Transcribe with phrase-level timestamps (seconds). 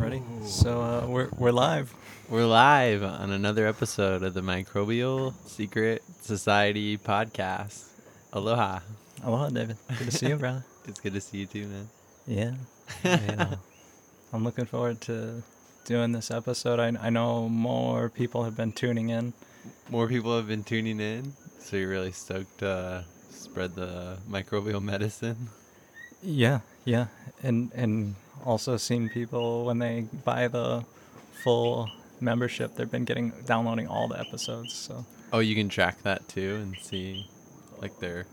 [0.00, 0.22] Ready?
[0.46, 1.94] So uh, we're we're live.
[2.30, 7.84] We're live on another episode of the Microbial Secret Society podcast.
[8.32, 8.80] Aloha.
[9.22, 9.76] Aloha, David.
[9.98, 10.64] Good to see you, brother.
[10.88, 11.88] It's good to see you too, man.
[12.26, 12.54] Yeah.
[13.04, 13.56] yeah.
[14.32, 15.42] I'm looking forward to
[15.84, 16.80] doing this episode.
[16.80, 19.34] I I know more people have been tuning in.
[19.90, 25.50] More people have been tuning in, so you're really stoked to spread the microbial medicine.
[26.22, 27.08] Yeah, yeah,
[27.42, 28.14] and and
[28.44, 30.84] also seen people when they buy the
[31.44, 31.88] full
[32.20, 34.74] membership, they've been getting downloading all the episodes.
[34.74, 37.26] So Oh, you can track that too and see,
[37.80, 38.26] like they're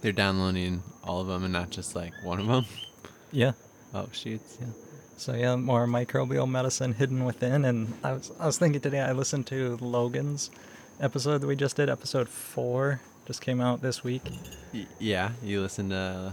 [0.00, 2.64] they're downloading all of them and not just like one of them.
[3.32, 3.52] yeah,
[3.94, 4.58] Oh shoots.
[4.60, 4.68] yeah.
[5.16, 7.64] So yeah, more microbial medicine hidden within.
[7.64, 9.00] And I was I was thinking today.
[9.00, 10.50] I listened to Logan's
[11.00, 14.22] episode that we just did, episode four, just came out this week.
[14.72, 16.32] Y- yeah, you listened to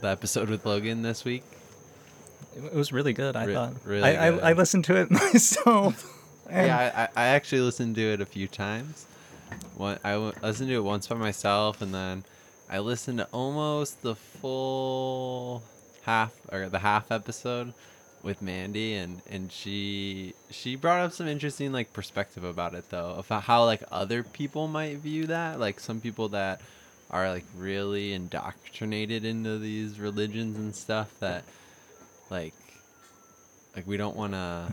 [0.00, 1.44] the episode with Logan this week.
[2.56, 3.34] It was really good.
[3.36, 3.72] I Re- thought.
[3.84, 4.28] really I.
[4.28, 6.04] I I listened to it myself.
[6.50, 9.06] yeah, I, I actually listened to it a few times.
[9.76, 12.24] One, I listened to it once by myself, and then
[12.68, 15.62] I listened to almost the full
[16.02, 17.72] half or the half episode
[18.22, 23.14] with Mandy, and and she she brought up some interesting like perspective about it though,
[23.16, 26.60] of how like other people might view that, like some people that
[27.12, 31.44] are like really indoctrinated into these religions and stuff that
[32.30, 32.54] like
[33.76, 34.72] like we don't want to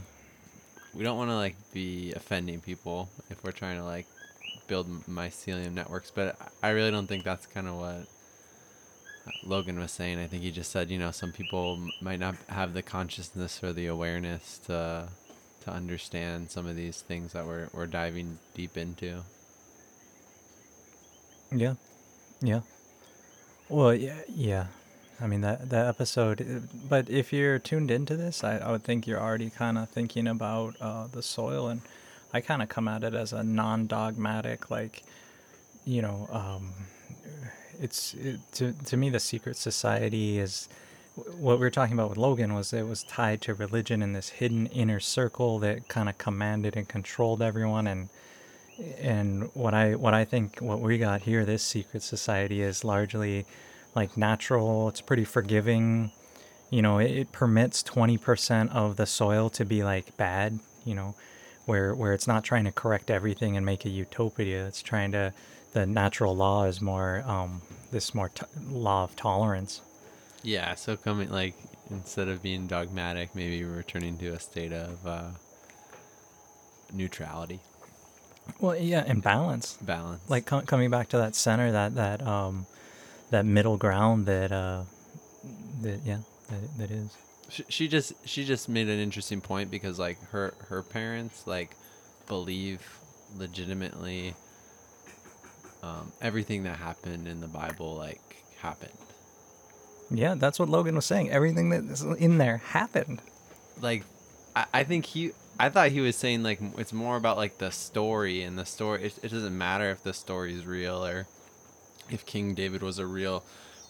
[0.94, 4.08] we don't want to like be offending people if we're trying to like
[4.68, 8.08] build mycelium networks but i really don't think that's kind of what
[9.44, 10.20] logan was saying.
[10.20, 13.74] I think he just said you know some people might not have the consciousness or
[13.74, 15.10] the awareness to
[15.62, 19.22] to understand some of these things that we're, we're diving deep into.
[21.52, 21.74] Yeah,
[22.42, 22.62] yeah.
[23.68, 24.68] Well, yeah, yeah.
[25.22, 26.42] I mean that that episode.
[26.42, 29.90] uh, But if you're tuned into this, I, I would think you're already kind of
[29.90, 31.82] thinking about uh, the soil, and
[32.34, 35.04] I kind of come at it as a non-dogmatic, like,
[35.86, 36.74] you know, um,
[37.80, 40.70] it's it, to to me the secret society is
[41.38, 44.30] what we were talking about with Logan was it was tied to religion and this
[44.30, 48.10] hidden inner circle that kind of commanded and controlled everyone and
[49.00, 53.46] and what I what I think what we got here this secret society is largely
[53.96, 54.90] like natural.
[54.90, 56.12] It's pretty forgiving.
[56.70, 61.16] You know it, it permits 20% of the soil to be like bad you know
[61.66, 64.68] where where it's not trying to correct everything and make a utopia.
[64.68, 65.34] It's trying to
[65.74, 69.82] the natural law is more um this more t- law of tolerance.
[70.44, 71.56] Yeah so coming like
[71.90, 75.30] instead of being dogmatic maybe returning to a state of uh,
[76.94, 77.60] neutrality
[78.60, 79.78] well yeah and balance.
[79.82, 80.22] Balance.
[80.30, 82.66] Like com- coming back to that center that that um
[83.30, 84.84] that middle ground that uh
[85.82, 87.16] that yeah that, that is.
[87.50, 91.76] She, she just she just made an interesting point because like her her parents like
[92.28, 92.82] believe
[93.38, 94.34] legitimately
[95.82, 98.92] um, everything that happened in the bible like happened.
[100.12, 101.32] Yeah that's what logan was saying.
[101.32, 103.22] Everything that's in there happened.
[103.82, 104.04] Like
[104.56, 107.72] I, I think he i thought he was saying like it's more about like the
[107.72, 111.28] story and the story it, it doesn't matter if the story is real or
[112.10, 113.44] if king david was a real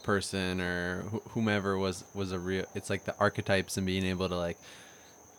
[0.03, 4.27] person or wh- whomever was was a real it's like the archetypes and being able
[4.27, 4.57] to like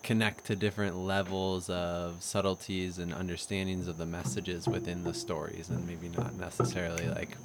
[0.03, 5.85] connect to different levels of subtleties and understandings of the messages within the stories and
[5.85, 7.37] maybe not necessarily like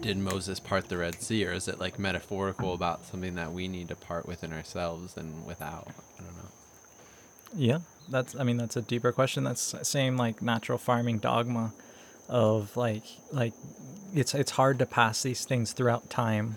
[0.00, 3.68] did Moses part the Red Sea or is it like metaphorical about something that we
[3.68, 5.88] need to part within ourselves and without?
[6.18, 6.65] I don't know.
[7.54, 11.72] Yeah that's i mean that's a deeper question that's same like natural farming dogma
[12.28, 13.52] of like like
[14.14, 16.56] it's it's hard to pass these things throughout time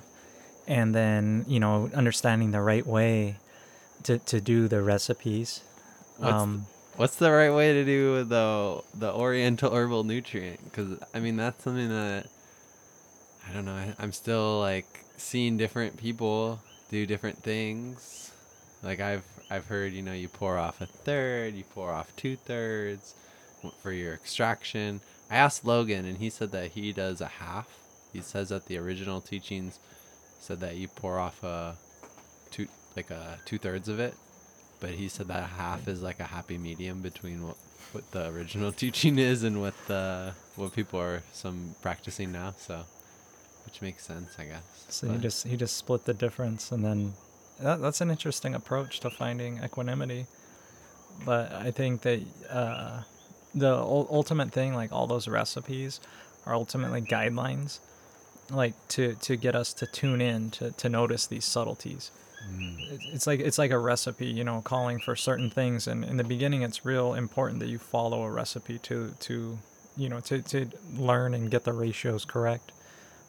[0.68, 3.38] and then you know understanding the right way
[4.04, 5.62] to to do the recipes
[6.18, 6.66] What's um
[7.00, 10.62] What's the right way to do the the Oriental herbal nutrient?
[10.66, 12.28] Because I mean that's something that
[13.48, 13.72] I don't know.
[13.72, 16.60] I, I'm still like seeing different people
[16.92, 18.32] do different things.
[18.84, 22.36] Like I've I've heard you know you pour off a third, you pour off two
[22.36, 23.16] thirds
[23.82, 25.02] for your extraction.
[25.30, 27.68] I asked Logan and he said that he does a half.
[28.14, 29.80] He says that the original teachings
[30.40, 31.76] said that you pour off a
[32.52, 34.16] two like a two thirds of it
[34.80, 37.58] but he said that a half is like a happy medium between what
[37.92, 42.82] what the original teaching is and what the what people are some practicing now so
[43.66, 47.14] which makes sense i guess So he just he just split the difference, and then
[47.62, 50.26] that, that's an interesting approach to finding equanimity.
[51.26, 53.02] But I think that uh,
[53.54, 56.00] the ul- ultimate thing, like all those recipes,
[56.46, 57.80] are ultimately guidelines,
[58.50, 62.12] like to to get us to tune in to to notice these subtleties.
[62.90, 66.18] It's it's like it's like a recipe, you know, calling for certain things, and in
[66.18, 69.60] the beginning, it's real important that you follow a recipe to to
[69.98, 72.72] you know to to learn and get the ratios correct.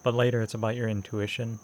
[0.05, 1.59] But later, it's about your intuition.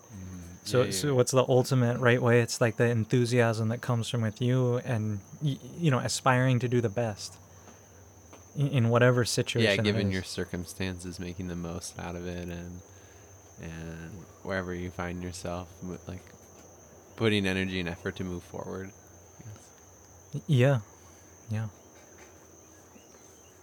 [0.67, 2.41] So, Yeah, so what's the ultimate right way?
[2.41, 6.81] It's like the enthusiasm that comes from with you, and you know, aspiring to do
[6.81, 7.39] the best
[8.57, 9.85] in, whatever situation.
[9.85, 10.13] yeah, given is.
[10.13, 12.81] your circumstances, making the most out of it, and
[13.63, 14.11] and
[14.43, 15.69] wherever you find yourself,
[16.09, 16.23] like
[17.15, 18.91] putting energy and effort to move forward.
[20.49, 20.81] Yeah,
[21.49, 21.69] yeah,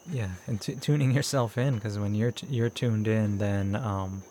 [0.10, 4.24] yeah, and t- tuning yourself in because when you're t- you're tuned in, then um,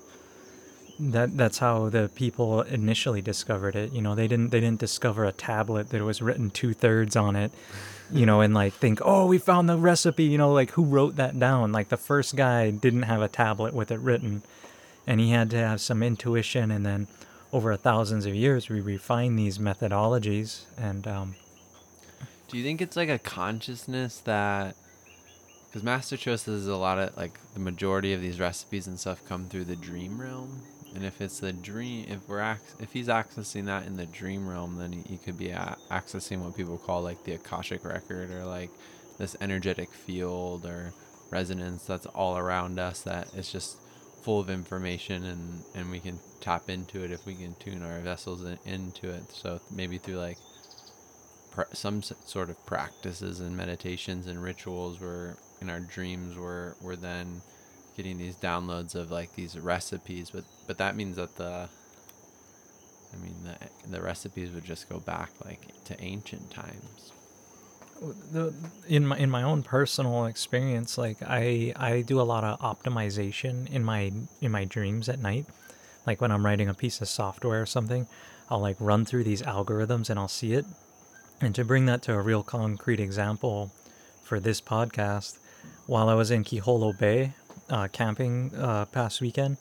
[1.10, 3.92] that that's how the people initially discovered it.
[3.92, 7.36] You know, they didn't they didn't discover a tablet that was written two thirds on
[7.36, 7.52] it.
[8.10, 10.24] You know, and like think, oh, we found the recipe.
[10.24, 11.72] You know, like who wrote that down?
[11.72, 14.42] Like the first guy didn't have a tablet with it written,
[15.06, 16.70] and he had to have some intuition.
[16.70, 17.08] And then
[17.52, 21.06] over thousands of years, we refine these methodologies and.
[21.06, 21.34] Um,
[22.48, 24.76] Do you think it's like a consciousness that
[25.72, 29.22] because Master Cho says a lot of like the majority of these recipes and stuff
[29.26, 30.60] come through the dream realm,
[30.94, 34.48] and if it's the dream, if we're ac- if he's accessing that in the dream
[34.48, 38.30] realm, then he, he could be a- accessing what people call like the akashic record
[38.30, 38.70] or like
[39.18, 40.92] this energetic field or
[41.30, 43.78] resonance that's all around us that is just
[44.22, 48.00] full of information and and we can tap into it if we can tune our
[48.00, 49.24] vessels in, into it.
[49.32, 50.38] So maybe through like
[51.50, 56.96] pra- some sort of practices and meditations and rituals where in our dreams we're we're
[56.96, 57.42] then
[57.96, 61.68] getting these downloads of like these recipes but but that means that the
[63.12, 63.56] I mean the
[63.90, 67.12] the recipes would just go back like to ancient times.
[68.32, 68.52] the
[68.88, 73.70] in my in my own personal experience like i i do a lot of optimization
[73.70, 74.10] in my
[74.40, 75.46] in my dreams at night
[76.06, 78.06] like when i'm writing a piece of software or something
[78.50, 80.64] i'll like run through these algorithms and i'll see it
[81.40, 83.70] and to bring that to a real concrete example
[84.24, 85.38] for this podcast
[85.86, 87.32] while i was in kiholo bay
[87.72, 89.56] uh, camping uh, past weekend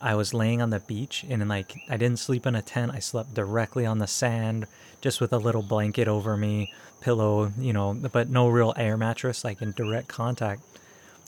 [0.00, 2.92] I was laying on the beach and like I didn't sleep in a tent.
[2.94, 4.66] I slept directly on the sand,
[5.00, 9.44] just with a little blanket over me, pillow, you know, but no real air mattress,
[9.44, 10.62] like in direct contact.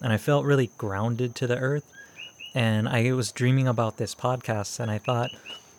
[0.03, 1.85] And I felt really grounded to the earth.
[2.55, 5.31] And I was dreaming about this podcast, and I thought,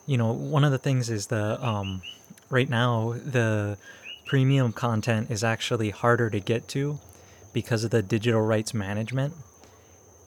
[0.06, 2.02] you know, one of the things is the um,
[2.48, 3.76] right now the
[4.26, 6.98] premium content is actually harder to get to
[7.52, 9.34] because of the digital rights management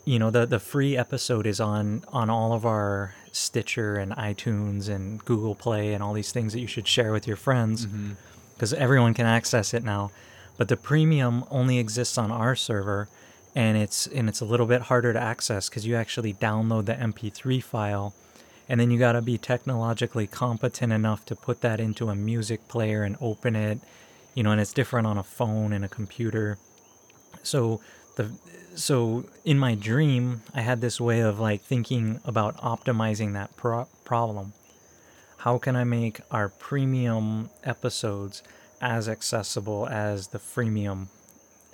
[0.05, 4.89] you know the the free episode is on on all of our Stitcher and iTunes
[4.89, 8.11] and Google Play and all these things that you should share with your friends mm-hmm.
[8.53, 10.11] because everyone can access it now.
[10.55, 13.09] But the premium only exists on our server,
[13.55, 16.93] and it's and it's a little bit harder to access because you actually download the
[16.93, 18.13] MP3 file,
[18.69, 22.67] and then you got to be technologically competent enough to put that into a music
[22.67, 23.79] player and open it,
[24.35, 26.59] you know, and it's different on a phone and a computer.
[27.41, 27.81] So
[28.15, 28.31] the
[28.75, 33.87] so in my dream, I had this way of like thinking about optimizing that pro-
[34.03, 34.53] problem.
[35.37, 38.41] How can I make our premium episodes
[38.81, 41.07] as accessible as the freemium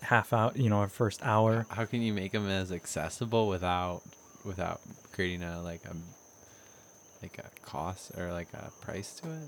[0.01, 1.65] half out, you know, our first hour?
[1.69, 4.01] How can you make them as accessible without
[4.43, 4.81] without
[5.11, 5.95] creating a like a
[7.21, 9.47] like a cost or like a price to it?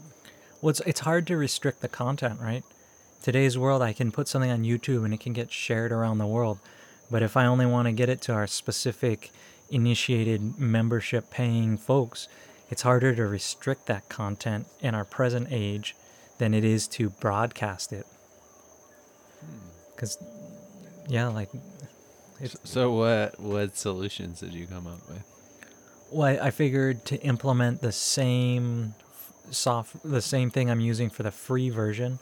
[0.61, 2.63] Well, it's, it's hard to restrict the content, right?
[3.23, 6.27] Today's world, I can put something on YouTube and it can get shared around the
[6.27, 6.59] world.
[7.11, 9.29] But if I only want to get it to our specific
[9.69, 12.27] initiated membership paying folks,
[12.69, 15.95] it's harder to restrict that content in our present age
[16.37, 18.05] than it is to broadcast it.
[19.41, 19.67] Hmm.
[19.93, 20.17] Because,
[21.07, 21.49] yeah, like,
[22.39, 25.23] it's, So what what solutions did you come up with?
[26.11, 28.95] well, I, I figured to implement the same
[29.51, 32.19] soft, the same thing I'm using for the free version,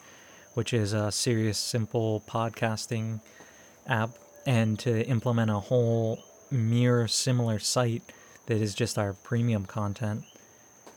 [0.56, 3.22] which is a serious, simple podcasting
[3.88, 4.12] app,
[4.46, 6.20] and to implement a whole
[6.52, 8.04] mirror similar site
[8.48, 10.24] that is just our premium content.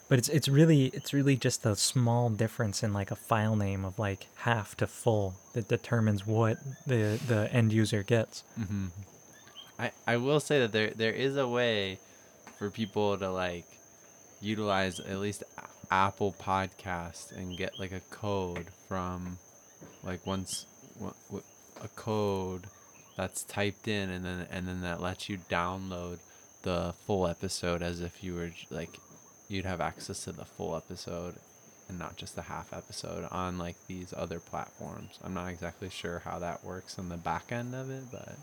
[0.08, 3.84] But it's it's really it's really just a small difference in like a file name
[3.84, 8.44] of like half to full that determines what the the end user gets.
[8.58, 8.88] Mm-hmm.
[9.78, 11.98] I I will say that there there is a way
[12.58, 13.64] for people to like
[14.40, 15.44] utilize at least
[15.90, 19.38] Apple Podcast and get like a code from
[20.02, 20.66] like once
[21.82, 22.66] a code
[23.16, 26.18] that's typed in and then and then that lets you download
[26.62, 28.98] the full episode as if you were like
[29.48, 31.34] you'd have access to the full episode
[31.88, 35.18] and not just the half episode on like these other platforms.
[35.22, 38.36] I'm not exactly sure how that works on the back end of it, but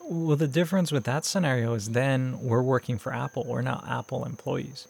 [0.00, 3.44] Well, the difference with that scenario is then we're working for Apple.
[3.46, 4.88] We're not Apple employees.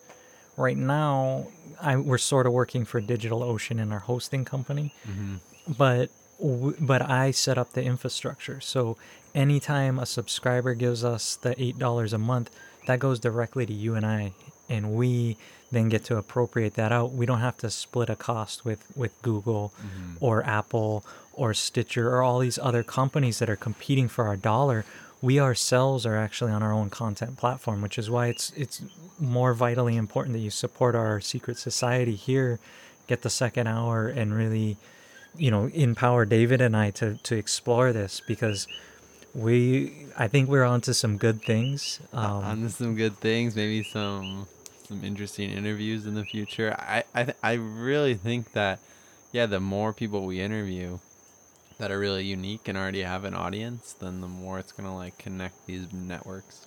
[0.57, 1.49] right now
[1.83, 5.37] I, we're sort of working for DigitalOcean in our hosting company, hmm
[5.77, 8.61] but but I set up the infrastructure.
[8.61, 8.97] So
[9.35, 12.51] anytime a subscriber gives us the eight dollars a month,
[12.87, 14.33] that goes directly to you and I,
[14.69, 15.37] and we
[15.73, 17.13] then get to appropriate that out.
[17.13, 22.09] We don't have to split a cost with with Google hmm or Apple or Stitcher
[22.09, 24.85] or all these other companies that are competing for our dollar.
[25.21, 28.83] We ourselves are actually on our own content platform, which is why it's it's
[29.19, 32.59] more vitally important that you support our secret society here,
[33.07, 34.77] get the second hour and really,
[35.39, 38.67] you know, empower David and I to to explore this because
[39.35, 42.01] we I think we're onto some good things.
[42.13, 44.47] Um, onto some good things, maybe some
[44.87, 46.75] some interesting interviews in the future.
[46.79, 48.81] I I, th- I really think that
[49.33, 50.99] yeah, the more people we interview
[51.79, 55.19] that are really unique and already have an audience, then the more it's gonna like
[55.19, 56.67] connect these networks.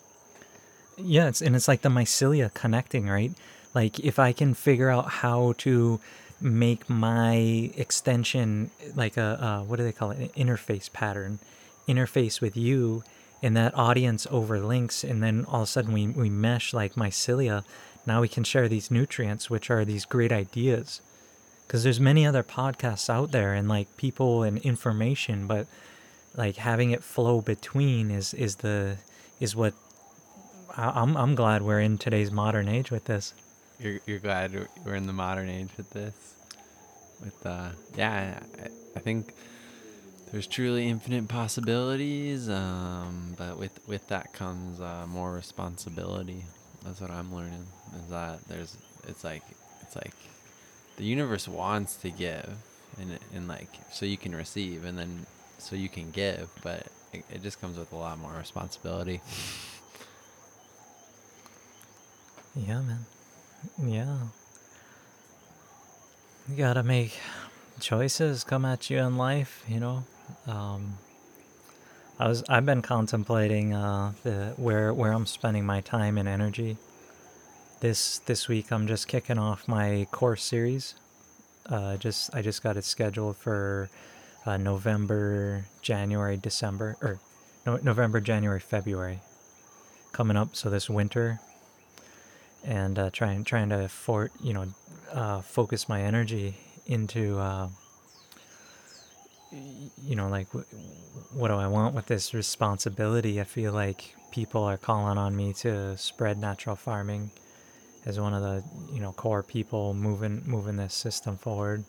[0.98, 3.32] Yeah, it's, and it's like the mycelia connecting, right?
[3.74, 6.00] Like if I can figure out how to
[6.42, 7.36] make my
[7.76, 10.20] extension like a uh, what do they call it?
[10.20, 11.40] An interface pattern,
[11.88, 13.04] interface with you,
[13.42, 16.94] and that audience over links, and then all of a sudden we we mesh like
[16.96, 17.64] mycelia.
[18.06, 21.02] Now we can share these nutrients, which are these great ideas.
[21.68, 25.68] Because there's many other podcasts out there and like people and information, but
[26.36, 28.98] like having it flow between is is the
[29.40, 29.74] is what
[30.76, 33.34] I- I'm I'm glad we're in today's modern age with this.
[33.80, 34.54] You're you're glad
[34.86, 36.14] we're- in the modern age with this.
[37.22, 39.34] With uh yeah, I, I think
[40.32, 42.50] there's truly infinite possibilities.
[42.50, 46.44] Um, but with with that comes uh, more responsibility.
[46.84, 47.66] That's what I'm learning.
[48.04, 49.44] Is that there's it's like
[49.82, 50.14] it's like
[50.98, 52.50] the universe wants to give
[53.00, 55.26] and and like so you can receive and then
[55.58, 59.22] so you can give, but it, it just comes with a lot more responsibility.
[62.56, 63.06] Yeah, man.
[63.84, 64.18] Yeah.
[66.48, 67.18] You gotta make
[67.80, 70.04] choices come at you in life, you know.
[70.48, 70.98] Um,
[72.20, 76.78] I was I've been contemplating uh, the where where I'm spending my time and energy.
[77.80, 80.96] This this week I'm just kicking off my course series.
[81.66, 83.90] Uh, just I just got it scheduled for
[84.46, 87.20] uh, November, January, December, or
[87.66, 89.20] no, November, January, February,
[90.12, 90.56] coming up.
[90.56, 91.40] So this winter,
[92.64, 94.68] and uh, trying trying to for you know
[95.12, 97.70] uh, focus my energy into uh,
[99.52, 100.66] you know like w-
[101.34, 103.40] what do I want with this responsibility?
[103.40, 107.32] I feel like people are calling on me to spread natural farming
[108.06, 108.64] as one of the
[108.94, 111.84] you know core people moving moving this system forward.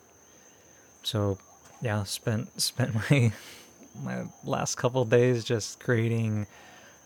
[1.03, 1.37] So
[1.81, 3.31] yeah, spent spent my
[4.03, 6.47] my last couple days just creating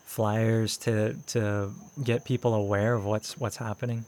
[0.06, 1.70] flyers to to
[2.02, 4.06] get people aware of what's what's happening.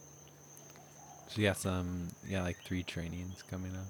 [1.26, 3.86] So you got some yeah like three trainings coming up.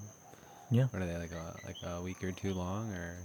[0.71, 0.85] Yeah.
[0.91, 3.15] What are they like a like a week or two long or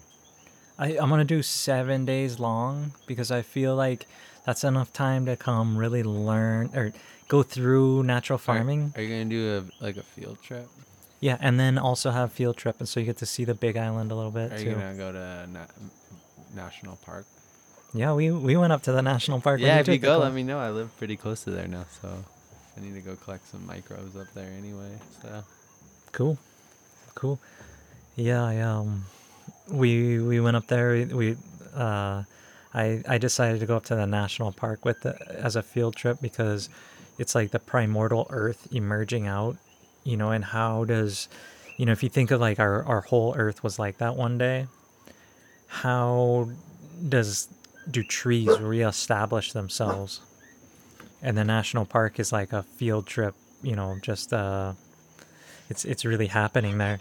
[0.79, 4.07] I, I'm gonna do seven days long because I feel like
[4.45, 6.93] that's enough time to come really learn or
[7.29, 8.93] go through natural farming.
[8.97, 10.69] Are you gonna do a like a field trip?
[11.21, 13.77] Yeah, and then also have field trip, and so you get to see the Big
[13.79, 14.65] Island a little bit Are too.
[14.71, 15.67] you gonna go to na-
[16.55, 17.25] national park?
[17.95, 19.61] Yeah, we we went up to the national park.
[19.61, 20.59] yeah, if you go, let me know.
[20.59, 22.25] I live pretty close to there now, so
[22.77, 24.99] I need to go collect some microbes up there anyway.
[25.23, 25.45] So
[26.13, 26.39] Cool,
[27.15, 27.39] cool.
[28.17, 29.05] Yeah, I, um,
[29.69, 31.07] we we went up there.
[31.07, 31.37] We,
[31.75, 32.25] uh,
[32.73, 35.95] I I decided to go up to the national park with the, as a field
[35.95, 36.69] trip because
[37.19, 39.57] it's like the primordial Earth emerging out,
[40.03, 40.31] you know.
[40.31, 41.29] And how does,
[41.77, 44.37] you know, if you think of like our our whole Earth was like that one
[44.39, 44.67] day,
[45.69, 46.49] how
[47.09, 47.49] does
[47.91, 50.21] do trees reestablish themselves?
[51.23, 54.75] And the national park is like a field trip, you know, just uh
[55.71, 57.01] it's it's really happening there.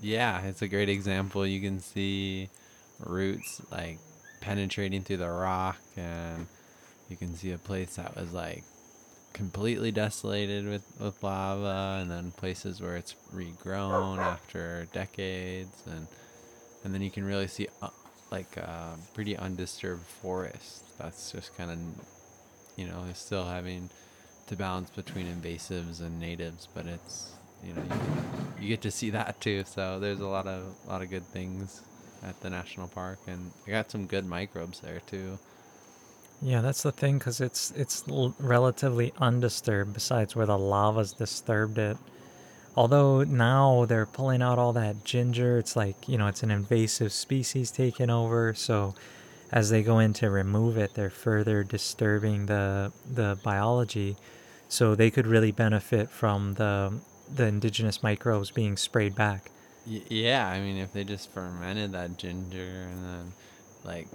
[0.00, 1.46] yeah, it's a great example.
[1.46, 2.48] You can see
[3.00, 3.98] roots like
[4.40, 6.46] penetrating through the rock, and
[7.08, 8.64] you can see a place that was like
[9.32, 16.06] completely desolated with, with lava, and then places where it's regrown after decades, and
[16.84, 17.88] and then you can really see uh,
[18.36, 20.82] like a pretty undisturbed forest.
[20.98, 21.78] That's just kind of
[22.76, 23.88] you know still having
[24.48, 27.32] to balance between invasives and natives, but it's
[27.64, 29.64] you know you, you get to see that too.
[29.66, 31.82] So there's a lot of a lot of good things
[32.22, 35.38] at the national park, and I got some good microbes there too.
[36.42, 39.94] Yeah, that's the thing because it's it's l- relatively undisturbed.
[39.94, 41.96] Besides where the lava's disturbed it.
[42.76, 47.12] Although now they're pulling out all that ginger, it's like you know it's an invasive
[47.12, 48.52] species taking over.
[48.54, 48.94] So
[49.50, 54.16] as they go in to remove it, they're further disturbing the the biology.
[54.68, 57.00] So they could really benefit from the
[57.32, 59.50] the indigenous microbes being sprayed back.
[59.86, 63.32] Yeah, I mean, if they just fermented that ginger and then
[63.84, 64.08] like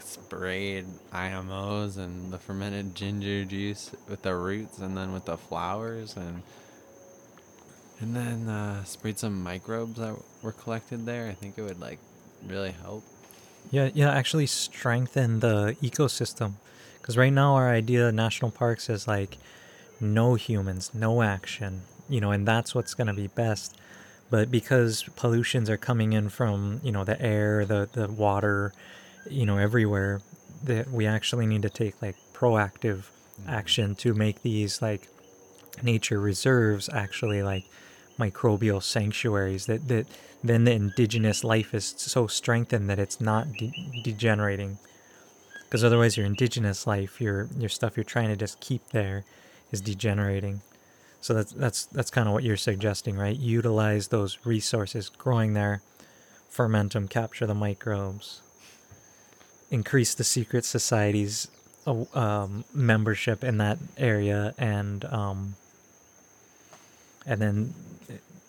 [0.00, 6.16] sprayed IMOs and the fermented ginger juice with the roots and then with the flowers
[6.16, 6.42] and
[8.00, 11.98] and then uh, sprayed some microbes that were collected there, I think it would like
[12.46, 13.04] really help.
[13.70, 16.54] Yeah, yeah, actually strengthen the ecosystem.
[17.00, 19.38] Because right now our idea of national parks is like
[20.00, 23.76] no humans, no action, you know, and that's what's going to be best.
[24.28, 28.72] But because pollutions are coming in from, you know, the air, the, the water,
[29.30, 30.20] you know, everywhere,
[30.64, 33.04] that we actually need to take like proactive
[33.46, 35.08] action to make these like
[35.82, 37.64] nature reserves actually like
[38.18, 40.06] microbial sanctuaries that, that
[40.42, 44.78] then the indigenous life is so strengthened that it's not de- degenerating.
[45.64, 49.24] Because otherwise your indigenous life your your stuff you're trying to just keep there
[49.72, 50.62] is degenerating.
[51.20, 53.36] So that's that's that's kind of what you're suggesting right?
[53.36, 55.82] Utilize those resources growing there
[56.48, 58.40] ferment them capture the microbes
[59.70, 61.48] increase the secret society's
[62.14, 65.54] um, membership in that area and um,
[67.26, 67.74] and then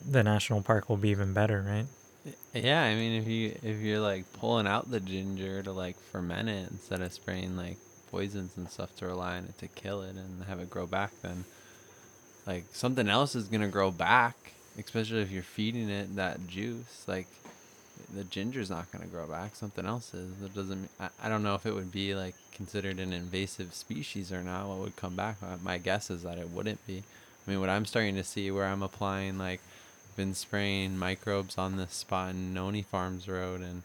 [0.10, 1.86] the national park will be even better right
[2.54, 6.50] Yeah, I mean, if you if you're like pulling out the ginger to like ferment
[6.50, 7.78] it instead of spraying like
[8.12, 11.12] poisons and stuff to rely on it to kill it and have it grow back,
[11.22, 11.46] then
[12.46, 14.54] like something else is gonna grow back.
[14.78, 17.28] Especially if you're feeding it that juice, like
[18.14, 19.56] the ginger's not gonna grow back.
[19.56, 20.42] Something else is.
[20.44, 20.90] It doesn't.
[21.00, 24.68] I, I don't know if it would be like considered an invasive species or not.
[24.68, 25.38] What would come back?
[25.64, 27.04] My guess is that it wouldn't be.
[27.46, 29.62] I mean, what I'm starting to see where I'm applying like
[30.18, 33.84] been spraying microbes on this spot in Noni Farms Road, and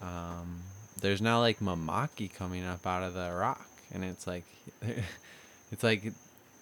[0.00, 0.62] um,
[0.98, 4.44] there's now like mamaki coming up out of the rock, and it's like,
[5.72, 6.12] it's like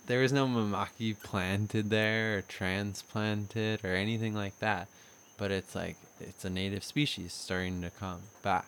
[0.07, 4.89] there was no mamaki planted there or transplanted or anything like that,
[5.37, 8.67] but it's like it's a native species starting to come back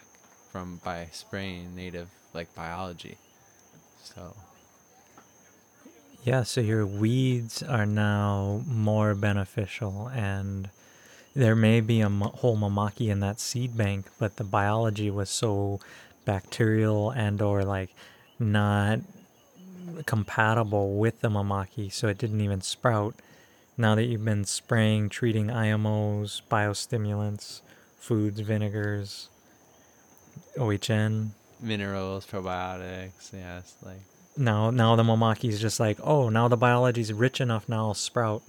[0.52, 3.16] from by spraying native like biology,
[4.02, 4.34] so.
[6.24, 10.70] Yeah, so your weeds are now more beneficial, and
[11.34, 15.80] there may be a whole mamaki in that seed bank, but the biology was so
[16.24, 17.90] bacterial and or like
[18.38, 19.00] not
[20.06, 23.16] compatible with the mamaki, so it didn't even sprout.
[23.76, 27.60] Now that you've been spraying, treating IMOs, biostimulants,
[27.98, 29.28] foods, vinegars,
[30.56, 34.00] OHN, minerals, probiotics, yes, like
[34.36, 37.86] now now the mamaki is just like oh now the biology is rich enough now
[37.88, 38.42] I'll sprout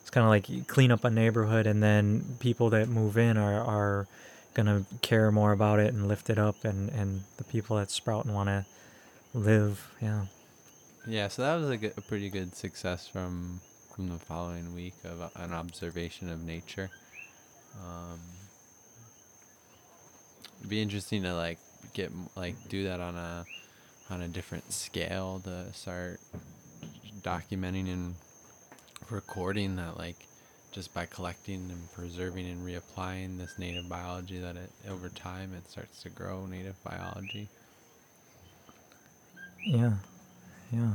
[0.00, 3.36] it's kind of like you clean up a neighborhood and then people that move in
[3.36, 4.06] are are
[4.54, 8.24] gonna care more about it and lift it up and and the people that sprout
[8.24, 8.64] and want to
[9.34, 10.26] live yeah
[11.06, 13.60] Yeah, so that was a, good, a pretty good success from
[13.94, 16.90] from the following week of uh, an observation of nature.
[17.82, 18.20] Um,
[20.58, 21.58] it'd be interesting to like
[21.94, 23.44] get like do that on a
[24.10, 26.20] on a different scale to start
[27.22, 28.14] documenting and
[29.10, 30.16] recording that like
[30.72, 35.68] just by collecting and preserving and reapplying this native biology that it over time it
[35.70, 37.48] starts to grow native biology.
[39.64, 39.92] yeah
[40.72, 40.94] yeah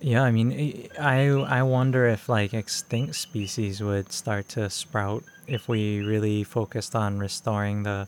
[0.00, 5.68] yeah i mean i i wonder if like extinct species would start to sprout if
[5.68, 8.06] we really focused on restoring the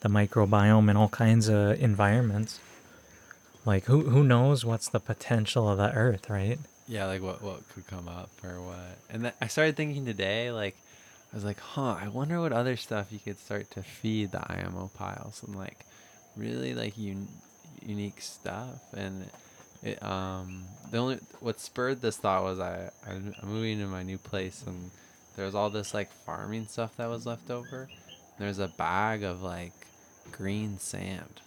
[0.00, 2.60] the microbiome in all kinds of environments
[3.66, 7.68] like who who knows what's the potential of the earth right Yeah, like what what
[7.70, 8.98] could come up or what.
[9.10, 10.76] And then I started thinking today, like
[11.32, 14.40] I was like, huh, I wonder what other stuff you could start to feed the
[14.50, 15.84] IMO piles and like
[16.36, 17.28] really like un-
[17.84, 18.80] unique stuff.
[18.94, 19.26] And
[19.82, 24.04] it um the only what spurred this thought was I I'm I'm moving to my
[24.04, 24.90] new place and
[25.34, 27.88] there was all this like farming stuff that was left over.
[28.38, 29.72] There's a bag of like
[30.30, 31.40] green sand.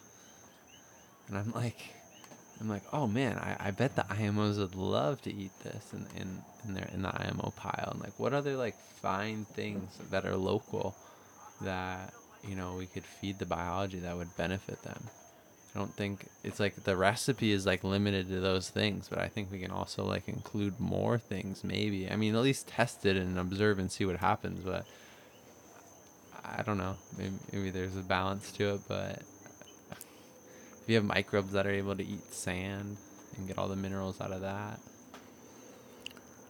[1.27, 1.95] And I'm like
[2.59, 6.05] I'm like, oh man, I, I bet the IMOs would love to eat this in,
[6.19, 7.89] in, in their in the IMO pile.
[7.91, 10.95] And like what other like fine things that are local
[11.61, 12.13] that,
[12.47, 15.05] you know, we could feed the biology that would benefit them.
[15.73, 19.27] I don't think it's like the recipe is like limited to those things, but I
[19.27, 22.09] think we can also like include more things maybe.
[22.09, 24.85] I mean at least test it and observe and see what happens, but
[26.43, 26.97] I don't know.
[27.17, 29.21] Maybe, maybe there's a balance to it, but
[30.89, 32.97] you have microbes that are able to eat sand
[33.37, 34.79] and get all the minerals out of that.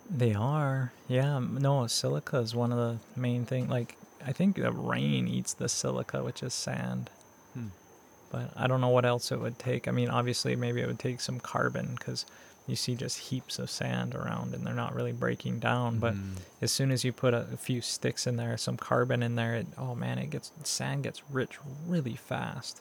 [0.09, 0.91] They are.
[1.07, 1.39] Yeah.
[1.39, 3.67] No, silica is one of the main thing.
[3.69, 7.09] Like, I think the rain eats the silica, which is sand.
[7.53, 7.67] Hmm.
[8.31, 9.87] But I don't know what else it would take.
[9.87, 12.25] I mean, obviously, maybe it would take some carbon because
[12.67, 15.99] you see just heaps of sand around and they're not really breaking down.
[15.99, 16.37] But Mhm.
[16.61, 19.55] as soon as you put a, a few sticks in there, some carbon in there,
[19.55, 22.79] it, oh man, it gets sand gets rich really fast.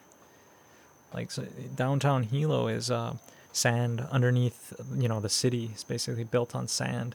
[1.14, 1.44] Like so
[1.74, 3.14] downtown Hilo is uh,
[3.52, 5.70] sand underneath, you know, the city.
[5.72, 7.14] It's basically built on sand.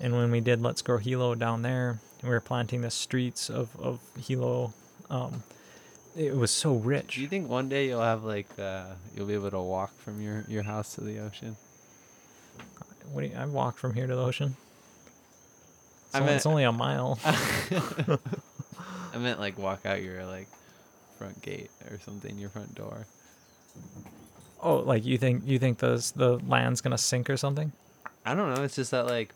[0.00, 3.74] And when we did Let's Grow Hilo down there, we were planting the streets of
[3.80, 4.72] of Hilo.
[5.08, 5.42] Um,
[6.16, 7.14] it was so rich.
[7.14, 8.84] Do you think one day you'll have like uh,
[9.16, 11.56] you'll be able to walk from your your house to the ocean?
[13.12, 14.56] What do you, I walked from here to the ocean.
[16.06, 17.18] It's, I meant- it's only a mile.
[17.24, 20.48] I meant like walk out your like
[21.18, 23.06] front gate or something, your front door.
[24.60, 27.72] Oh, like you think you think the the land's gonna sink or something?
[28.24, 28.62] I don't know.
[28.62, 29.34] It's just that like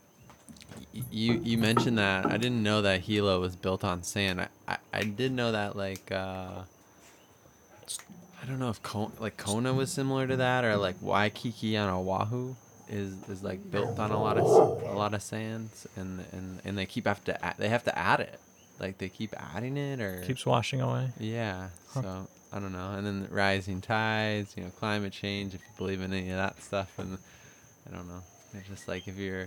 [0.94, 4.40] y- you you mentioned that I didn't know that Hilo was built on sand.
[4.40, 6.62] I I, I did know that like uh
[8.42, 11.88] I don't know if Kona, like Kona was similar to that or like Waikiki on
[11.88, 12.54] Oahu
[12.88, 14.44] is is like built on a lot of
[14.86, 17.98] a lot of sands and and and they keep have to add, they have to
[17.98, 18.38] add it.
[18.78, 21.10] Like they keep adding it or Keeps washing away.
[21.18, 21.70] yeah.
[21.88, 22.02] Huh.
[22.02, 22.92] So I don't know.
[22.92, 26.38] And then the rising tides, you know, climate change, if you believe in any of
[26.38, 26.98] that stuff.
[26.98, 27.18] And
[27.86, 28.22] I don't know.
[28.54, 29.46] It's just like if you're,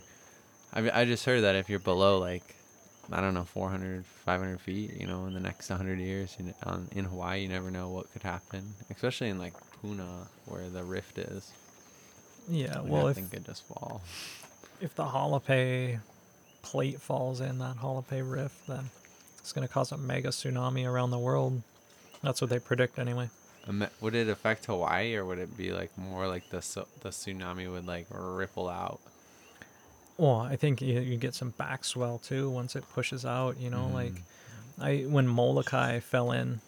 [0.74, 2.56] I, mean, I just heard that if you're below like,
[3.12, 6.88] I don't know, 400, 500 feet, you know, in the next 100 years in, on,
[6.92, 11.18] in Hawaii, you never know what could happen, especially in like Puna where the rift
[11.18, 11.52] is.
[12.48, 12.80] Yeah.
[12.82, 14.04] Well, I if think it just fall.
[14.82, 16.00] if the Holope
[16.62, 18.92] plate falls in that Holope rift, then
[19.40, 21.64] it's gonna cause a mega tsunami around the world.
[22.22, 23.30] That's what they predict anyway.
[24.02, 26.58] Would it affect Hawaii or would it be like more like the
[27.02, 29.00] the tsunami would like ripple out?
[30.18, 33.60] Well, I think you, you get some backswell too once it pushes out.
[33.60, 34.14] You know, like
[34.82, 36.62] I when Molokai fell in,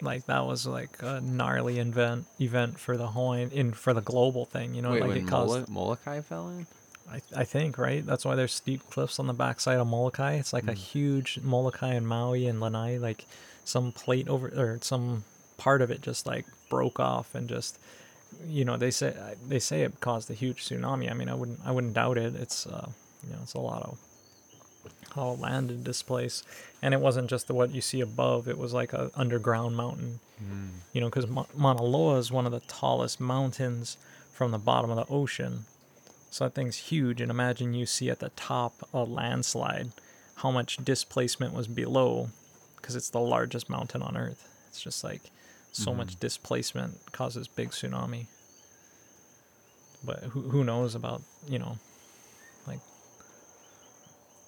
[0.00, 4.44] like that was like a gnarly event event for the Hawaiian in for the global
[4.44, 4.74] thing.
[4.74, 5.68] You know, Wait, like it caused.
[5.68, 6.66] Molo- Molokai fell in?
[7.10, 8.04] I, I think right.
[8.04, 10.34] That's why there's steep cliffs on the backside of Molokai.
[10.34, 10.76] It's like a Mm.
[10.76, 12.98] huge Molokai and Maui and Lanai.
[12.98, 13.26] Like
[13.64, 15.24] some plate over or some
[15.56, 17.78] part of it just like broke off and just
[18.48, 19.14] you know they say
[19.48, 21.10] they say it caused a huge tsunami.
[21.10, 22.34] I mean I wouldn't I wouldn't doubt it.
[22.34, 22.88] It's uh
[23.26, 23.98] you know it's a lot of
[25.14, 26.42] how land to displace,
[26.80, 28.48] and it wasn't just the what you see above.
[28.48, 30.70] It was like a underground mountain Mm.
[30.92, 33.96] you know, because Ma- Mauna Loa is one of the tallest mountains
[34.32, 35.66] from the bottom of the ocean.
[36.30, 39.92] So that thing's huge, and imagine you see at the top a landslide,
[40.36, 42.30] how much displacement was below,
[42.82, 44.46] because it's the largest mountain on Earth.
[44.68, 45.22] It's just like
[45.72, 48.26] so much displacement causes big tsunami.
[50.04, 51.78] But who who knows about you know,
[52.66, 52.80] like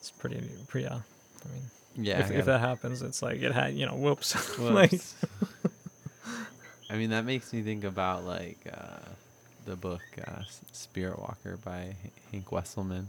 [0.01, 0.87] it's pretty pretty.
[0.89, 1.63] Uh, I mean,
[1.97, 2.21] Yeah.
[2.21, 4.93] if, if that happens, it's like it had you know, whoops, like
[6.91, 8.99] I mean, that makes me think about like uh,
[9.65, 10.43] the book uh,
[10.73, 13.09] Spirit Walker by H- Hank Wesselman, and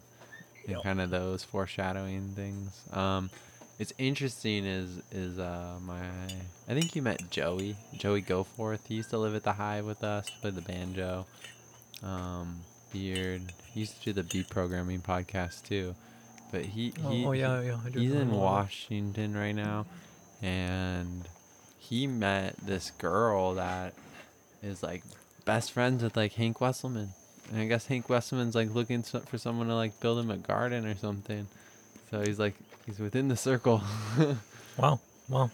[0.67, 0.83] Yep.
[0.83, 2.71] kind of those foreshadowing things.
[2.93, 3.29] Um,
[3.79, 4.65] it's interesting.
[4.65, 5.99] Is is uh, my
[6.67, 8.79] I think you met Joey Joey Goforth.
[8.87, 11.25] He used to live at the Hive with us, played the banjo.
[12.03, 12.59] Um,
[12.91, 13.41] Beard.
[13.73, 15.95] He used to do the beat programming podcast too,
[16.51, 17.77] but he Oh, he oh, he- yeah, yeah.
[17.93, 18.31] He's in.
[18.31, 19.85] Washington right now,
[20.41, 21.27] and
[21.77, 23.93] he met this girl that
[24.63, 25.03] is like
[25.45, 27.09] best friends with like Hank Wesselman,
[27.51, 30.85] and I guess Hank Wesselman's like looking for someone to like build him a garden
[30.85, 31.47] or something.
[32.11, 33.81] So he's like he's within the circle.
[34.77, 34.99] Wow.
[35.29, 35.51] Wow.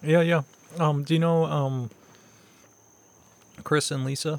[0.00, 0.42] Yeah, yeah.
[0.78, 1.90] Um, do you know um
[3.64, 4.38] Chris and Lisa?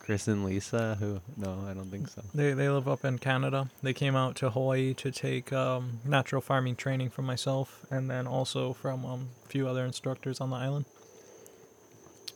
[0.00, 2.22] Chris and Lisa, who no, I don't think so.
[2.34, 3.68] They they live up in Canada.
[3.82, 8.26] They came out to Hawaii to take um, natural farming training from myself and then
[8.26, 10.86] also from um, a few other instructors on the island.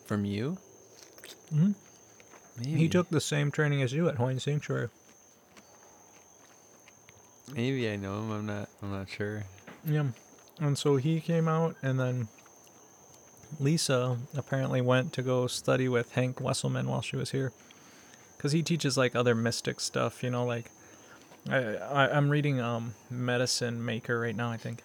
[0.05, 0.59] From you?
[1.51, 1.73] hmm
[2.59, 2.77] Maybe.
[2.77, 4.89] He took the same training as you at Hawaiian Sanctuary.
[7.55, 8.31] Maybe I know him.
[8.31, 8.69] I'm not.
[8.83, 9.45] I'm not sure.
[9.87, 10.07] Yeah.
[10.61, 12.29] And so he came out, and then
[13.61, 17.53] Lisa apparently went to go study with Hank Wesselman while she was here.
[18.37, 20.71] Because he teaches like other mystic stuff, you know, like.
[21.49, 24.83] I, I, I'm reading um Medicine Maker right now, I think.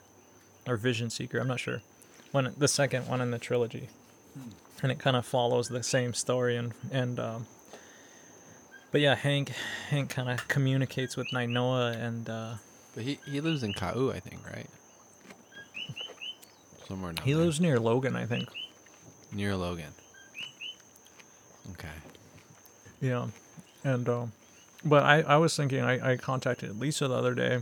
[0.67, 1.81] Or Vision Seeker, I'm not sure.
[2.31, 3.89] One the second one in the trilogy.
[4.81, 7.47] And it kind of follows the same story and and um
[8.93, 9.49] but yeah, Hank
[9.89, 12.53] Hank kind of communicates with Nainoa and uh
[12.95, 14.69] But he he lives in Kau, I think, right?
[16.87, 17.43] Somewhere he there.
[17.43, 18.47] lives near Logan, I think.
[19.31, 19.93] near Logan.
[21.71, 21.87] Okay.
[23.01, 23.27] Yeah,
[23.83, 24.31] and um,
[24.85, 27.59] but I I was thinking I I contacted Lisa the other day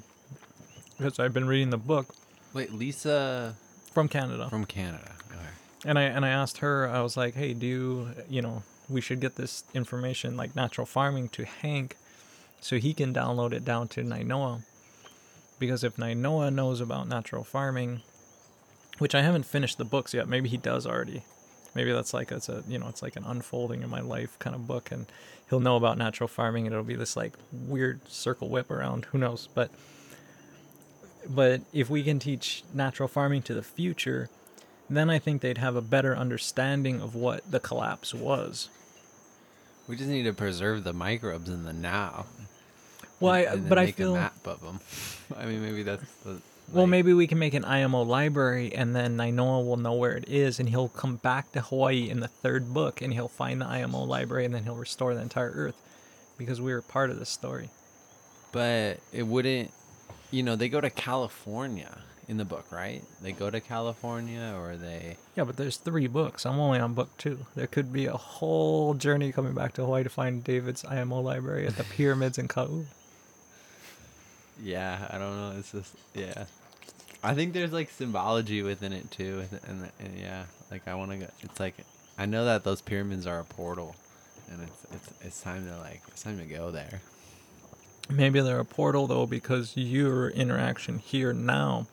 [0.97, 2.13] because I've been reading the book
[2.53, 3.55] Wait, Lisa
[3.93, 5.13] from Canada, from Canada.
[5.31, 5.49] Okay.
[5.85, 9.01] and I and I asked her I was like, hey, do you you know we
[9.01, 11.97] should get this information like natural farming to Hank
[12.59, 14.63] so he can download it down to Nainoa.
[15.59, 18.01] Because if Nainoa knows about natural farming,
[18.97, 21.23] which I haven't finished the books yet, maybe he does already.
[21.73, 24.55] Maybe that's like it's a you know it's like an unfolding in my life kind
[24.55, 25.05] of book, and
[25.49, 29.05] he'll know about natural farming, and it'll be this like weird circle whip around.
[29.05, 29.47] Who knows?
[29.53, 29.71] But
[31.29, 34.29] but if we can teach natural farming to the future,
[34.89, 38.69] then I think they'd have a better understanding of what the collapse was.
[39.87, 42.25] We just need to preserve the microbes in the now.
[43.19, 44.79] Well, and- I, and but I feel a map of them.
[45.37, 46.41] I mean, maybe that's the.
[46.71, 50.27] well, maybe we can make an IMO library, and then Nainoa will know where it
[50.27, 53.65] is, and he'll come back to Hawaii in the third book, and he'll find the
[53.65, 55.75] IMO library, and then he'll restore the entire Earth,
[56.37, 57.69] because we were part of this story.
[58.51, 59.71] But it wouldn't.
[60.31, 61.97] You know, they go to California
[62.31, 63.03] in the book, right?
[63.21, 65.17] They go to California, or they.
[65.35, 66.45] Yeah, but there's three books.
[66.45, 67.45] I'm only on book two.
[67.55, 71.67] There could be a whole journey coming back to Hawaii to find David's IMO library
[71.67, 72.85] at the pyramids in Kau.
[74.63, 75.59] Yeah, I don't know.
[75.59, 76.45] It's just yeah.
[77.21, 81.11] I think there's like symbology within it too, and, and, and yeah, like I want
[81.11, 81.27] to go.
[81.41, 81.75] It's like
[82.17, 83.93] I know that those pyramids are a portal,
[84.49, 87.01] and it's it's it's time to like it's time to go there.
[88.09, 91.87] Maybe they're a portal though, because your interaction here now,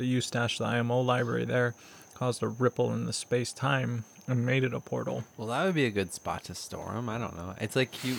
[0.00, 1.74] that you stashed the IMO library there,
[2.14, 5.24] caused a ripple in the space time and made it a portal.
[5.36, 7.10] Well, that would be a good spot to store them.
[7.10, 7.54] I don't know.
[7.60, 8.16] It's like you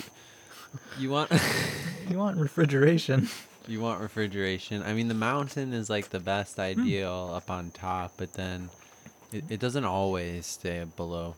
[0.96, 1.32] you want
[2.08, 3.28] You want refrigeration?
[3.66, 4.82] you want refrigeration.
[4.84, 6.62] I mean, the mountain is like the best hmm.
[6.62, 8.70] ideal up on top, but then
[9.32, 11.34] it, it doesn't always stay below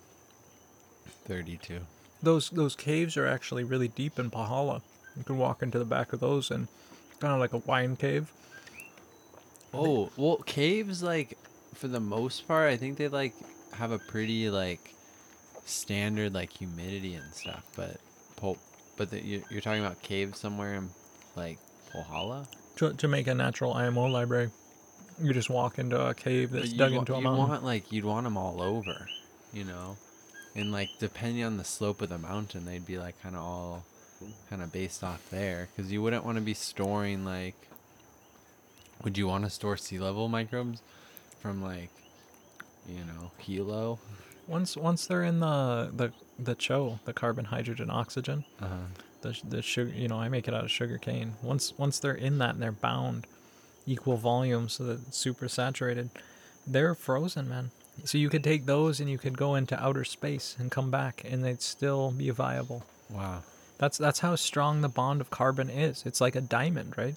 [1.26, 1.80] 32.
[2.22, 4.82] Those those caves are actually really deep in Pahala.
[5.16, 6.68] You can walk into the back of those and
[7.20, 8.30] kind of like a wine cave.
[9.76, 11.36] Oh, well, caves like
[11.74, 13.34] for the most part, I think they like
[13.72, 14.94] have a pretty like
[15.64, 17.96] standard like humidity and stuff, but
[18.36, 18.58] pol-
[18.96, 20.90] but the, you, you're talking about caves somewhere in
[21.36, 21.58] like
[21.92, 22.46] Pahala?
[22.76, 24.50] To, to make a natural IMO library,
[25.20, 27.22] you just walk into a cave that's dug wa- into a mountain.
[27.22, 27.48] you'd mountain.
[27.48, 29.08] want like you'd want them all over,
[29.52, 29.96] you know,
[30.54, 33.84] and like depending on the slope of the mountain, they'd be like kind of all
[34.48, 37.56] kind of based off there because you wouldn't want to be storing like.
[39.04, 40.80] Would you want to store sea level microbes
[41.40, 41.90] from like,
[42.88, 43.98] you know, Hilo?
[44.46, 48.74] Once once they're in the the the CHO, the carbon, hydrogen, oxygen, Uh huh.
[49.22, 51.34] the the sugar, you know, I make it out of sugar cane.
[51.42, 53.26] Once once they're in that and they're bound
[53.86, 56.08] equal volume so that it's super saturated,
[56.66, 57.70] they're frozen, man.
[58.04, 61.22] So you could take those and you could go into outer space and come back
[61.24, 62.84] and they'd still be viable.
[63.10, 63.42] Wow.
[63.78, 66.04] That's that's how strong the bond of carbon is.
[66.06, 67.14] It's like a diamond, right?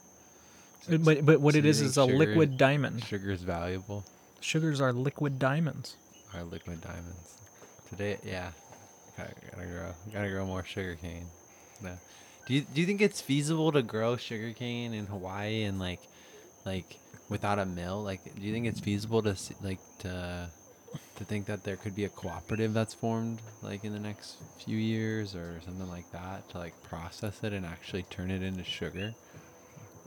[0.90, 3.04] But but what it is a sugar- liquid diamond.
[3.04, 4.06] Sugar is valuable.
[4.42, 5.96] Sugars are liquid diamonds.
[6.34, 7.36] Are liquid diamonds.
[7.90, 8.52] Today, yeah.
[9.18, 9.92] Gotta, gotta grow.
[10.14, 11.26] Gotta grow more sugarcane.
[11.82, 11.94] No.
[12.48, 16.00] Do you do you think it's feasible to grow sugarcane in Hawaii and like,
[16.66, 16.98] like
[17.30, 18.04] without a mill?
[18.04, 20.50] Like, do you think it's feasible to s- like to
[21.18, 24.78] to think that there could be a cooperative that's formed like in the next few
[24.78, 29.14] years or something like that to like process it and actually turn it into sugar?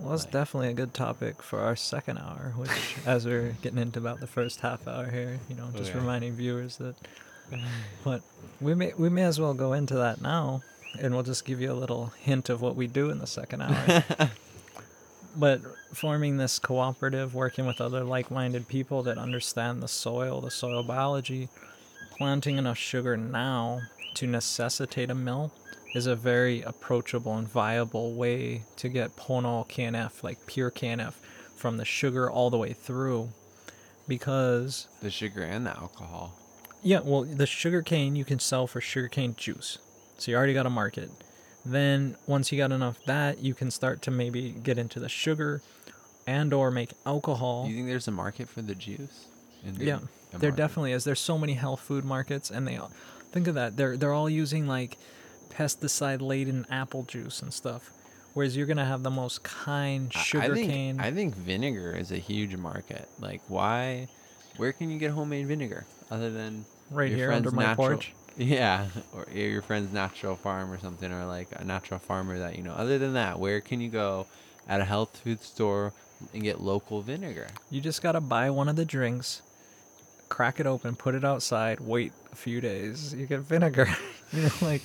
[0.00, 3.78] Well, that's Like- definitely a good topic for our second hour, which, as we're getting
[3.78, 5.98] into about the first half hour here, you know, oh, just Okay.
[5.98, 6.94] reminding viewers that.
[8.04, 8.22] But
[8.60, 10.62] we may we may as well go into that now,
[11.00, 13.62] and we'll just give you a little hint of what we do in the second
[13.62, 14.04] hour.
[15.36, 15.60] but
[15.92, 21.48] forming this cooperative, working with other like-minded people that understand the soil, the soil biology,
[22.16, 23.80] planting enough sugar now
[24.14, 25.52] to necessitate a mill
[25.94, 31.14] is a very approachable and viable way to get Ponol KNF, like pure KNF,
[31.56, 33.30] from the sugar all the way through.
[34.08, 36.34] Because, the sugar and the alcohol.
[36.82, 39.78] yeah, well, the sugar cane you can sell for sugarcane juice.
[40.18, 41.10] So you already got a market.
[41.64, 45.62] Then once you got enough that, you can start to maybe get into the sugar
[46.26, 47.66] and or make alcohol.
[47.68, 49.26] You think there's a market for the juice?
[49.64, 49.98] In the- Yeah,
[50.32, 50.56] there market?
[50.56, 51.04] definitely is.
[51.04, 52.90] There's so many health food markets, and they all
[53.32, 53.76] think of that.
[53.76, 54.98] They're they're all using like
[55.50, 57.90] pesticide laden apple juice and stuff,
[58.34, 61.00] whereas you're gonna have the most kind I- I sugar think, cane.
[61.00, 63.08] I think vinegar is a huge market.
[63.20, 64.08] Like, why?
[64.56, 67.88] Where can you get homemade vinegar other than Right your here friend's under my natural-
[67.88, 68.12] porch.
[68.36, 72.62] Yeah, or your friend's natural farm or something, or like a natural farmer that you
[72.62, 72.72] know.
[72.72, 74.26] Other than that, where can you go
[74.68, 75.92] at a health food store
[76.32, 77.48] and get local vinegar?
[77.70, 79.42] You just gotta buy one of the drinks,
[80.30, 83.12] crack it open, put it outside, wait a few days.
[83.14, 83.86] You get vinegar.
[84.32, 84.80] you know, like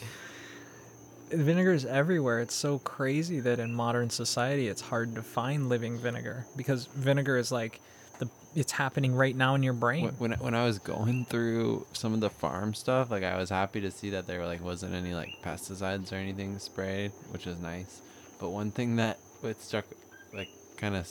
[1.29, 2.41] vinegar is everywhere.
[2.41, 7.37] It's so crazy that in modern society it's hard to find living vinegar because vinegar
[7.37, 7.79] is like
[8.19, 10.11] the it's happening right now in your brain.
[10.17, 13.81] When when I- was going through some of the farm stuff, like I was happy
[13.81, 18.01] to see that there like wasn't any like pesticides or anything sprayed, which is nice.
[18.39, 19.85] but one thing that what struck
[20.33, 21.07] like kind of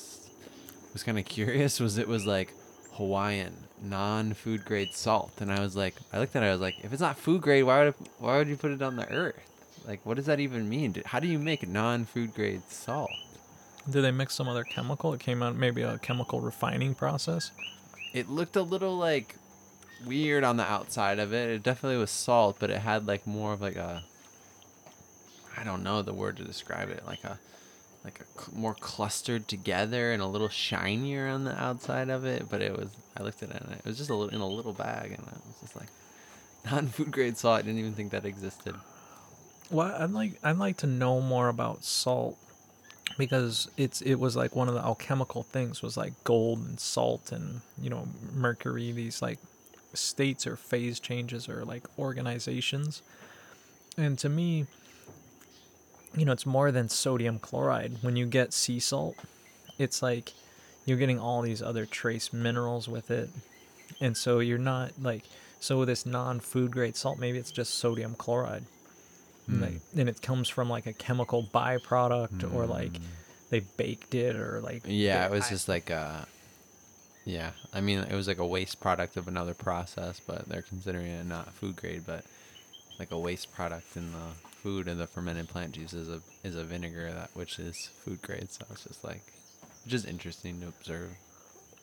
[0.92, 2.52] was kind of curious was it was like
[2.94, 6.76] Hawaiian non-food grade salt, and I was like, I looked at it, I was like,
[6.82, 9.08] if it's not food grade, why would it, why would you put it on the
[9.10, 9.50] earth?
[9.86, 10.94] Like, what does that even mean?
[11.04, 13.10] How do you make non-food grade salt?
[13.90, 15.12] Did they mix some other chemical?
[15.12, 17.50] It came out maybe a chemical refining process.
[18.14, 19.36] It looked a little like
[20.06, 21.50] weird on the outside of it.
[21.50, 24.02] It definitely was salt, but it had like more of like a
[25.56, 27.38] I don't know the word to describe it, like a
[28.04, 32.48] like a cl- more clustered together and a little shinier on the outside of it.
[32.50, 34.48] But it was I looked at it and it was just a little in a
[34.48, 35.88] little bag, and I was just like
[36.70, 37.58] non-food grade salt.
[37.58, 38.74] I didn't even think that existed.
[39.70, 42.36] Well, I'd like I'd like to know more about salt
[43.16, 47.32] because it's it was like one of the alchemical things was like gold and salt
[47.32, 48.92] and you know mercury.
[48.92, 49.38] These like
[49.94, 53.02] states or phase changes or like organizations,
[53.96, 54.66] and to me,
[56.16, 57.98] you know, it's more than sodium chloride.
[58.02, 59.16] When you get sea salt,
[59.78, 60.32] it's like
[60.86, 63.30] you're getting all these other trace minerals with it,
[64.00, 65.24] and so you're not like
[65.60, 67.18] so this non-food grade salt.
[67.18, 68.64] Maybe it's just sodium chloride
[69.46, 69.60] Hmm.
[69.62, 73.02] like, and it comes from like a chemical byproduct or like Mm.
[73.50, 76.26] they baked it or like Yeah, it was I- just like a.
[77.26, 81.06] Yeah, I mean, it was like a waste product of another process, but they're considering
[81.06, 82.24] it not food grade, but
[82.98, 86.56] like a waste product in the food and the fermented plant juice is a is
[86.56, 88.50] a vinegar that which is food grade.
[88.50, 89.22] So it's just like,
[89.86, 91.10] just interesting to observe.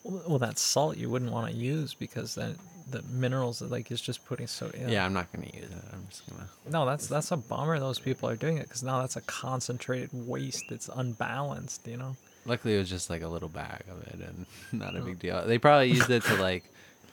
[0.04, 2.58] well well, that salt you wouldn't want to use because then
[2.90, 5.84] the minerals like is just putting sodium Yeah, I'm not gonna use it.
[5.94, 6.48] I'm just gonna.
[6.70, 10.10] no that's that's a bummer those people are doing it because now that's a concentrated
[10.28, 12.16] waste that's unbalanced you know
[12.48, 14.48] Luckily, it was just like a little bag of it, and
[14.82, 15.06] not a Oh.
[15.06, 15.46] big deal.
[15.46, 16.64] They probably used it to like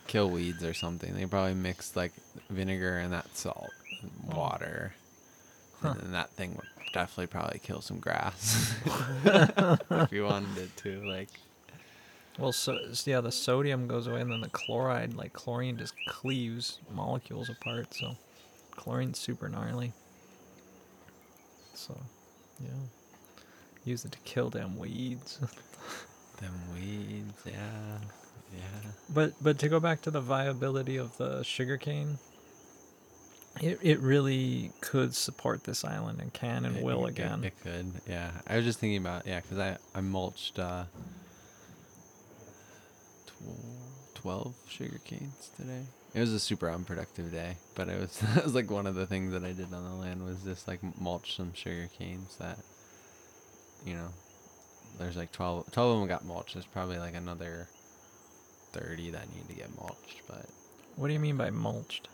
[0.07, 1.13] kill weeds or something.
[1.13, 2.13] They probably mixed like
[2.49, 3.69] vinegar and that salt,
[4.01, 4.35] and Oh.
[4.37, 4.95] water,
[5.81, 5.89] Huh.
[5.91, 8.73] and then that thing would definitely probably kill some grass
[9.25, 11.01] if you wanted it to.
[11.07, 11.29] Like,
[12.37, 15.93] well so so, yeah the sodium goes away and then the chloride like chlorine just
[16.07, 18.15] cleaves molecules apart so
[18.71, 19.91] chlorine's super gnarly
[21.73, 21.97] so
[22.61, 22.69] yeah
[23.83, 25.39] use it to kill them weeds
[26.39, 27.97] them weeds, yeah,
[28.53, 28.89] yeah.
[29.09, 32.17] But but to go back to the viability of the sugarcane,
[33.61, 37.43] it it really could support this island and can and It- will it- again.
[37.43, 38.31] It, could, yeah.
[38.47, 40.85] I was just thinking about yeah, because I I mulched uh,
[43.25, 45.83] tw- twelve sugar canes today.
[46.13, 49.05] It was a super unproductive day, but it was that was like one of the
[49.05, 52.57] things that I did on the land was just like mulch some sugar canes that,
[53.85, 54.07] you know,
[54.97, 56.53] there's like 12, 12 of them got mulched.
[56.55, 57.67] There's probably like another
[58.71, 60.45] thirty that need to get mulched, but
[60.95, 62.07] what do you mean by mulched?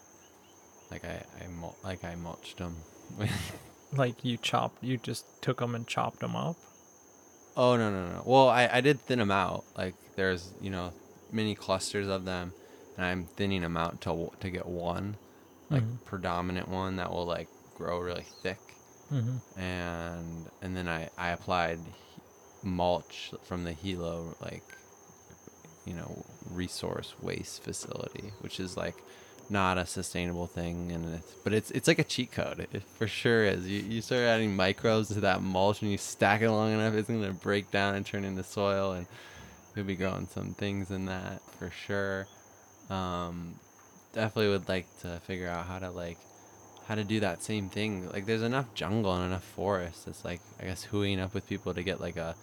[0.92, 2.76] Like I I mul- like I mulched them.
[3.94, 6.58] Like you chopped, you just took them and chopped them up.
[7.56, 8.24] Oh no no no.
[8.26, 9.64] Well, I I did thin them out.
[9.78, 10.92] Like there's you know
[11.32, 12.52] many clusters of them,
[12.98, 15.16] and I'm thinning them out to to get one,
[15.70, 16.04] like Mhm.
[16.04, 18.60] predominant one that will like grow really thick,
[19.14, 19.60] Mm-hmm.
[19.60, 21.80] and and then I I applied
[22.64, 24.64] mulch from the Hilo like,
[25.86, 28.96] you know, resource waste facility, which is like
[29.50, 33.08] not a sustainable thing and it's but it's it's like a cheat code it, for
[33.08, 33.68] sure is.
[33.68, 37.08] You, you start adding microbes to that mulch and you stack it long enough it's
[37.08, 39.08] going to break down and turn into soil and
[39.76, 42.28] you'll be growing some things in that for sure.
[42.90, 43.56] Um
[44.14, 46.18] definitely would like to figure out how to like
[46.88, 48.10] how to do that same thing.
[48.12, 51.74] Like there's enough jungle and enough forest it's like i guess hooing up with people
[51.74, 52.36] to get like a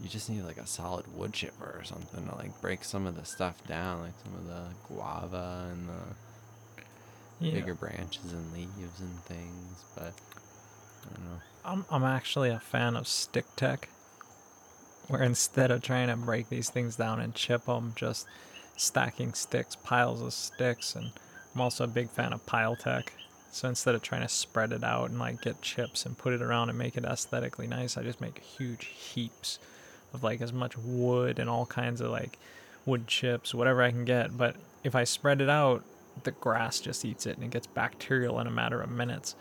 [0.00, 3.16] you just need like a solid wood chipper or something to like break some of
[3.16, 6.16] the stuff down like some of the guava and the
[7.38, 10.14] Yeah, bigger branches and leaves and things but
[11.06, 13.90] i don't know I'm I'm actually a fan of stick tech,
[15.08, 18.26] where instead of trying to break these things down and chip them, just
[18.76, 21.12] stacking sticks, piles of sticks, and
[21.54, 23.12] I'm also a big fan of pile tech.
[23.50, 26.42] So instead of trying to spread it out and like get chips and put it
[26.42, 29.58] around and make it aesthetically nice, I just make huge heaps
[30.12, 32.38] of like as much wood and all kinds of like
[32.84, 34.36] wood chips, whatever I can get.
[34.36, 35.84] But if I spread it out,
[36.22, 39.34] the grass just eats it and it gets bacterial in a matter of minutes.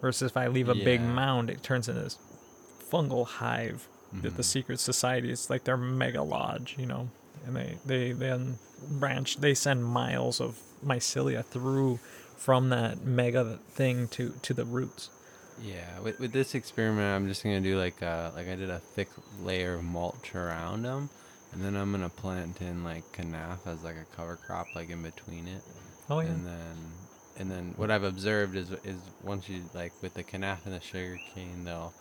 [0.00, 2.18] Versus if I leave a big mound, it turns into this
[2.90, 4.46] fungal hive that the Mhm.
[4.46, 7.08] secret society is like their mega lodge, you know.
[7.46, 8.58] And they, they then
[8.88, 11.98] branch they send miles of mycelia through
[12.36, 15.10] from that mega thing to, to the roots.
[15.62, 18.78] Yeah, with, with this experiment, I'm just gonna do like uh like I did a
[18.78, 19.08] thick
[19.42, 21.08] layer of mulch around them,
[21.52, 25.02] and then I'm gonna plant in like kenaf as like a cover crop like in
[25.02, 25.62] between it,
[26.10, 26.28] Oh yeah.
[26.28, 26.76] and then
[27.38, 30.80] and then what I've observed is is once you like with the kenaf and the
[30.80, 31.94] sugar cane, they'll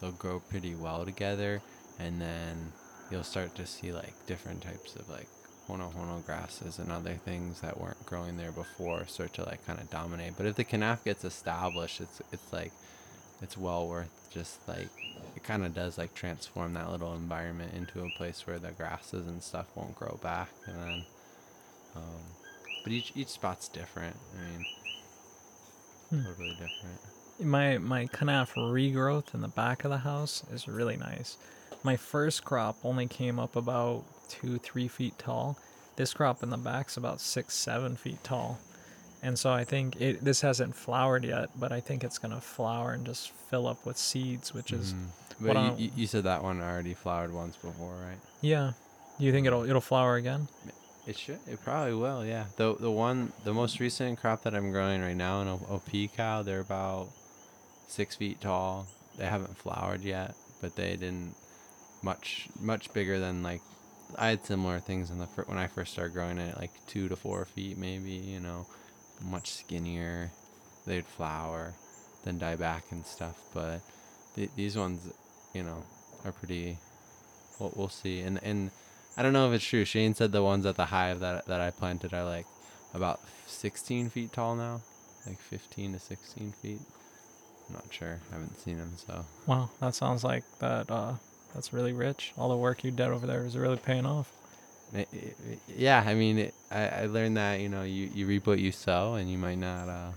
[0.00, 1.62] they'll grow pretty well together,
[2.00, 2.72] and then
[3.10, 5.28] you'll start to see like different types of like
[5.68, 9.78] hono hono grasses and other things that weren't growing there before start to like kind
[9.80, 10.34] of dominate.
[10.36, 12.72] But if the kenaf gets established, it's it's like
[13.42, 14.88] it's well worth just like
[15.34, 19.26] it kind of does like transform that little environment into a place where the grasses
[19.26, 21.04] and stuff won't grow back and then
[21.94, 22.20] um,
[22.82, 24.66] but each each spot's different i mean
[26.10, 26.22] Hmm.
[26.22, 27.00] totally different
[27.40, 31.36] My my kenaf regrowth in the back of the house is really nice.
[31.82, 35.58] My first crop only came up about two three feet tall.
[35.96, 38.60] This crop in the back's about six seven feet tall,
[39.22, 42.92] and so I think it this hasn't flowered yet, but I think it's gonna flower
[42.92, 45.46] and just fill up with seeds, which is mm-hmm.
[45.46, 48.72] what but you, you, said that one already flowered once before right yeah.
[49.18, 50.48] Do you think it'll it'll flower again?
[51.06, 54.72] it should it probably will yeah the the one the most recent crop that i'm
[54.72, 57.06] growing right now in a, a cow they're about
[57.86, 61.32] six feet tall they haven't flowered yet but they didn't
[62.02, 63.60] much much bigger than like
[64.16, 67.16] I had similar things in the when I first started growing it, like two to
[67.16, 68.12] four feet maybe.
[68.12, 68.66] You know,
[69.22, 70.30] much skinnier.
[70.86, 71.74] They'd flower,
[72.24, 73.36] then die back and stuff.
[73.52, 73.80] But
[74.36, 75.12] th- these ones,
[75.52, 75.82] you know,
[76.24, 76.78] are pretty.
[77.58, 78.20] We'll, we'll see.
[78.20, 78.70] And and
[79.16, 79.84] I don't know if it's true.
[79.84, 82.46] Shane said the ones at the hive that that I planted are like
[82.94, 84.80] about 16 feet tall now,
[85.26, 86.80] like 15 to 16 feet.
[87.68, 88.20] I'm not sure.
[88.30, 89.24] I haven't seen them, so.
[89.46, 90.90] Wow, that sounds like that.
[90.90, 91.14] Uh,
[91.54, 92.32] that's really rich.
[92.38, 94.30] All the work you did over there is really paying off.
[95.68, 98.72] Yeah i mean it, I, I learned that you know you, you reap what you
[98.72, 100.12] sow and you might not uh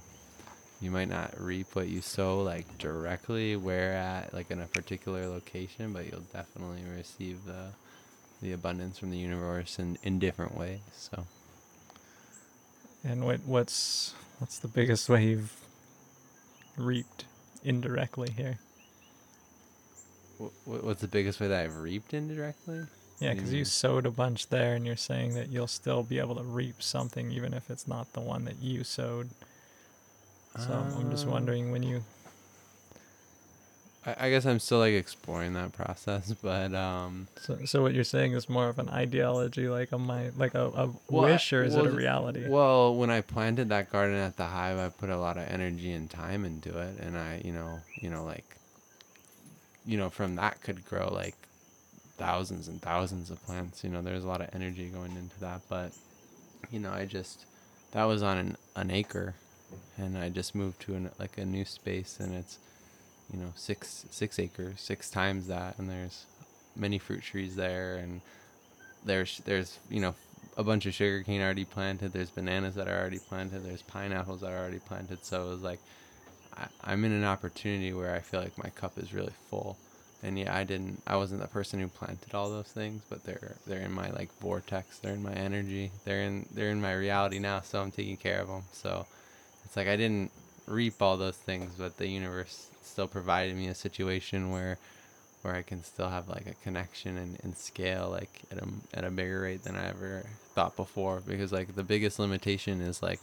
[0.81, 5.27] you might not reap what you sow like directly where at like in a particular
[5.27, 7.73] location but you'll definitely receive the
[8.41, 11.27] the abundance from the universe in in different ways so
[13.03, 15.53] And what what's what's the biggest way you've
[16.77, 17.25] reaped
[17.63, 18.59] indirectly here?
[20.39, 22.83] wh- wh- what's the biggest way that i've reaped indirectly
[23.19, 26.35] Yeah, because you sowed a bunch there, and you're saying that you'll still be able
[26.35, 29.29] to reap something even if it's not the one that you sowed.
[30.57, 32.03] So I'm just Um, wondering when you.
[34.05, 38.03] I, I guess i'm still like exploring that process but um So, so what you're
[38.03, 41.63] saying is more of an ideology, like a my like a, a Well, wish, or
[41.63, 42.45] is well, it a reality?
[42.49, 45.91] Well, when I planted that garden at the hive, I put a lot of energy
[45.91, 48.57] and time into it, and I, you know, you know, like,
[49.85, 51.35] you know, from that could grow like
[52.19, 53.83] thousands and thousands of plants.
[53.83, 55.91] You know, there's a lot of energy going into that, but,
[56.69, 57.45] you know, I just
[57.93, 59.33] that was on an, an acre,
[59.97, 62.59] and I just moved to an, like a new space, and it's,
[63.33, 66.25] you know, six six acres, six times that, and there's
[66.75, 68.21] many fruit trees there, and
[69.05, 70.13] there's there's you know
[70.57, 72.11] a bunch of sugarcane already planted.
[72.11, 73.63] There's bananas that are already planted.
[73.63, 75.23] There's pineapples that are already planted.
[75.23, 75.79] So it was like
[76.55, 79.77] I, I'm in an opportunity where I feel like my cup is really full.
[80.21, 81.01] And yeah, I didn't.
[81.07, 84.29] I wasn't the person who planted all those things, but they're they're in my like
[84.39, 84.99] vortex.
[84.99, 85.91] They're in my energy.
[86.03, 87.61] They're in they're in my reality now.
[87.61, 88.63] So I'm taking care of them.
[88.73, 89.05] So
[89.63, 90.31] it's like I didn't
[90.67, 94.77] reap all those things, but the universe still provided me a situation where
[95.41, 99.05] where I can still have like a connection and, and scale like at a at
[99.05, 101.21] a bigger rate than I ever thought before.
[101.25, 103.21] Because like the biggest limitation is like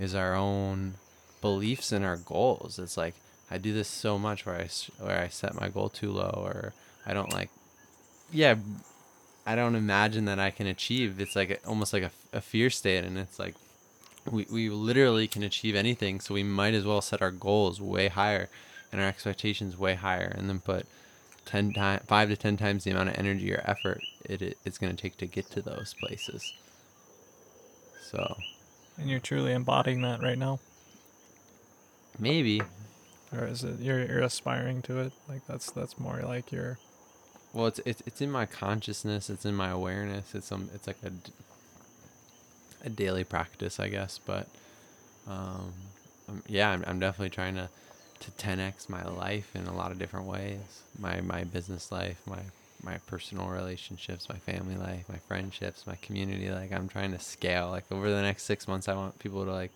[0.00, 0.94] is our own
[1.42, 2.78] beliefs and our goals.
[2.78, 3.14] It's like
[3.52, 6.72] I do this so much where I where I set my goal too low or
[7.06, 7.50] I don't like
[8.32, 8.56] yeah
[9.44, 11.20] I don't imagine that I can achieve.
[11.20, 13.54] It's like a, almost like a, a fear state, and it's like
[14.30, 16.20] we we literally can achieve anything.
[16.20, 18.48] So we might as well set our goals way higher
[18.92, 20.86] and our expectations way higher, and then put
[21.44, 24.78] ten times, five to ten times the amount of energy or effort it, it it's
[24.78, 26.52] going to take to get to those places.
[28.00, 28.36] So
[28.96, 30.60] and you're truly embodying that right now,
[32.18, 32.62] maybe,
[33.32, 35.12] or is it you're you're aspiring to it?
[35.28, 36.78] Like that's that's more like your
[37.52, 40.34] well, it's it's it's in my consciousness, it's in my awareness.
[40.34, 41.12] It's some it's like a
[42.84, 44.18] a daily practice, I guess.
[44.24, 44.48] But
[45.26, 45.72] um,
[46.28, 47.68] um, yeah, I'm I'm definitely trying to
[48.20, 50.82] to 10x my life in a lot of different ways.
[50.98, 52.40] My my business life, my
[52.82, 56.50] my personal relationships, my family life, my friendships, my community.
[56.50, 57.68] Like I'm trying to scale.
[57.70, 59.72] Like over the next six months, I want people to like,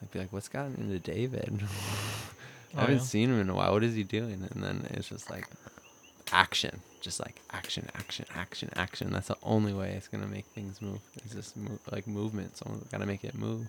[0.00, 1.62] like be like, "What's gotten into David?
[2.74, 3.02] Oh, I haven't yeah?
[3.02, 3.72] seen him in a while.
[3.72, 5.46] What is he doing?" And then it's just like
[6.32, 9.10] action, just like action, action, action, action.
[9.10, 11.00] That's the only way it's gonna make things move.
[11.24, 12.56] It's just move, like movement.
[12.56, 13.68] Someone's gotta make it move.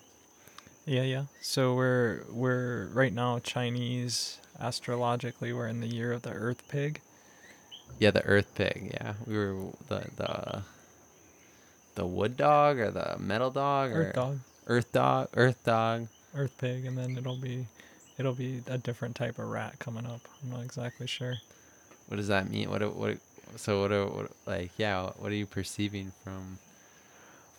[0.86, 1.24] Yeah, yeah.
[1.42, 7.02] So we're we're right now Chinese astrologically we're in the year of the Earth Pig.
[8.00, 8.92] Yeah, the Earth Pig.
[8.94, 9.56] Yeah, we were
[9.88, 10.62] the the
[11.96, 16.08] the wood dog or the metal dog or Earth Dog, Earth dog, Earth dog.
[16.36, 17.68] Earth Pig, and then it'll be
[18.18, 20.22] it'll be a different type of rat coming up.
[20.42, 21.36] I'm not exactly sure.
[22.08, 22.70] what does that mean?
[22.70, 23.18] What what?
[23.56, 23.92] So what?
[23.92, 25.12] Are, what like yeah?
[25.18, 26.60] What are you perceiving from?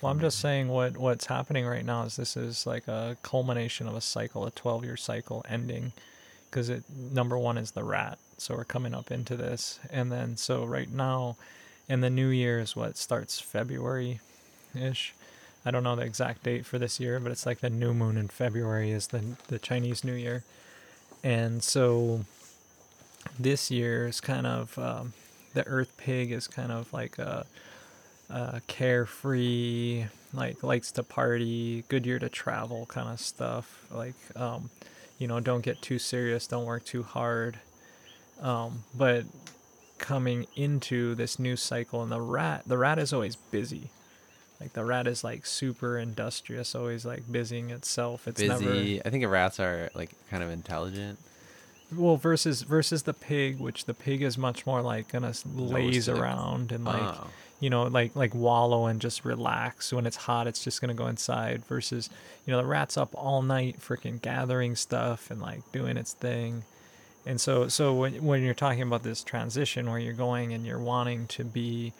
[0.00, 3.86] Well, I'm just saying what what's happening right now is this is like a culmination
[3.86, 5.92] of a cycle, a 12 year cycle ending,
[6.50, 10.36] because it number one is the rat, so we're coming up into this, and then
[10.36, 11.36] so right now,
[11.88, 14.20] and the new year is what starts February,
[14.74, 15.14] ish.
[15.64, 18.16] I don't know the exact date for this year, but it's like the new moon
[18.16, 20.44] in February is the the Chinese New Year,
[21.22, 22.24] and so
[23.38, 25.12] this year is kind of um,
[25.54, 27.46] the Earth Pig is kind of like a
[28.30, 33.86] uh, carefree, like likes to party, good year to travel kind of stuff.
[33.90, 34.70] Like, um,
[35.18, 37.58] you know, don't get too serious, don't work too hard.
[38.40, 39.24] Um, but
[39.98, 43.90] coming into this new cycle, and the rat, the rat is always busy.
[44.60, 48.28] Like the rat is like super industrious, always like busying itself.
[48.28, 49.04] It's never busy.
[49.04, 51.18] I think rats are like kind of intelligent.
[51.94, 56.72] well versus versus the pig, which the pig is much more like gonna laze around
[56.72, 57.26] and like oh.
[57.60, 59.92] you know, like like wallow and just relax.
[59.92, 61.64] When it's hot, it's just gonna go inside.
[61.64, 62.08] Versus,
[62.46, 66.62] you know, the rat's up all night, freaking gathering stuff and like doing its thing.
[67.26, 70.78] And so, so when when you're talking about this transition where you're going and you're
[70.78, 71.92] wanting to be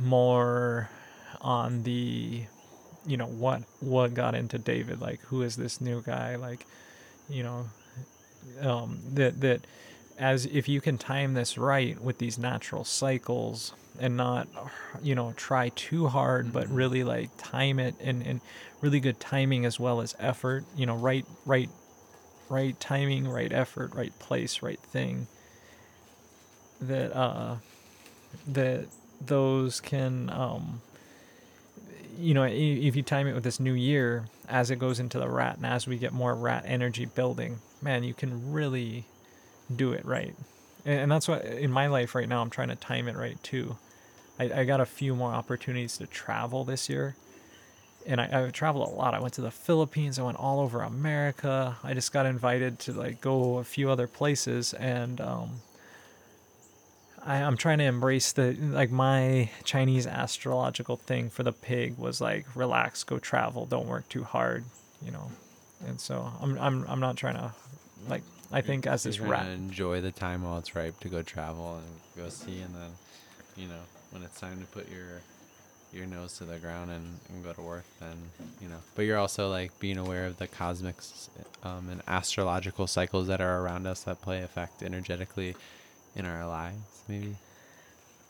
[0.00, 0.88] more
[1.40, 2.46] on the,
[3.06, 5.00] you know, what what got into David?
[5.00, 6.36] Like, who is this new guy?
[6.36, 6.66] Like,
[7.28, 7.68] you know,
[8.60, 9.66] um, that that
[10.16, 14.48] as if you can time this right with these natural cycles and not
[15.02, 16.76] you know try too hard but Mhm.
[16.76, 18.40] really like time it and, and
[18.80, 21.70] really good timing as well as effort you know right right
[22.48, 25.28] right timing right effort right place right thing
[26.80, 27.56] that uh
[28.46, 28.88] that
[29.20, 30.82] those can um
[32.18, 35.28] you know if you time it with this new year as it goes into the
[35.28, 39.04] rat and as we get more rat energy building man you can really
[39.74, 40.34] do it right
[40.84, 43.76] and, that's what in my life right now i'm trying to time it right too
[44.38, 47.16] I, I got a few more opportunities to travel this year
[48.06, 49.14] and I, I've traveled a lot.
[49.14, 50.18] I went to the Philippines.
[50.18, 51.76] I went all over America.
[51.82, 55.62] I just got invited to like go a few other places, and um,
[57.24, 62.20] I, I'm trying to embrace the like my Chinese astrological thing for the pig was
[62.20, 64.64] like relax, go travel, don't work too hard,
[65.02, 65.30] you know.
[65.86, 67.52] And so I'm I'm I'm not trying to
[68.08, 68.22] like
[68.52, 72.22] I think as this rat enjoy the time while it's ripe to go travel and
[72.22, 72.90] go see, and then,
[73.56, 75.22] you know, when it's time to put your
[75.92, 78.16] your nose to the ground and, and go to work, then
[78.60, 78.78] you know.
[78.94, 80.96] But you're also like being aware of the cosmic
[81.62, 85.56] um, and astrological cycles that are around us that play effect energetically
[86.14, 87.36] in our lives, maybe.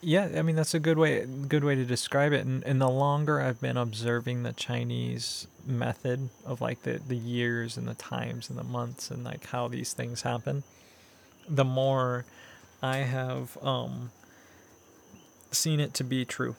[0.01, 2.45] Yeah, I mean that's a good way good way to describe it.
[2.45, 7.79] And, and the longer I've been observing the Chinese method of like the, the years
[7.79, 10.63] and the times and the months and like how these things happen,
[11.49, 12.27] the more
[12.83, 14.11] I have um
[15.51, 16.57] seen it to be true.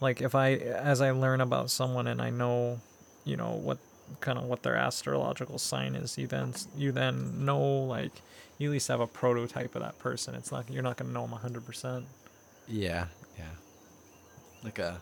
[0.00, 2.80] Like if I as I learn about someone and I know,
[3.24, 3.78] you know, what
[4.20, 8.12] kind of what their astrological sign is, you then you then know like
[8.58, 10.34] you at least have a prototype of that person.
[10.34, 12.06] It's not you're not gonna know them hundred percent.
[12.68, 13.06] Yeah,
[13.38, 13.44] yeah.
[14.62, 15.00] Like a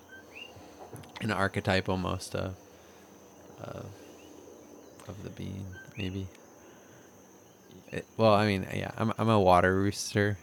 [1.21, 2.55] an archetype almost of
[3.61, 3.87] of
[5.09, 6.27] of the being, maybe.
[7.91, 10.39] It, well, I mean, yeah, I'm I'm a water rooster.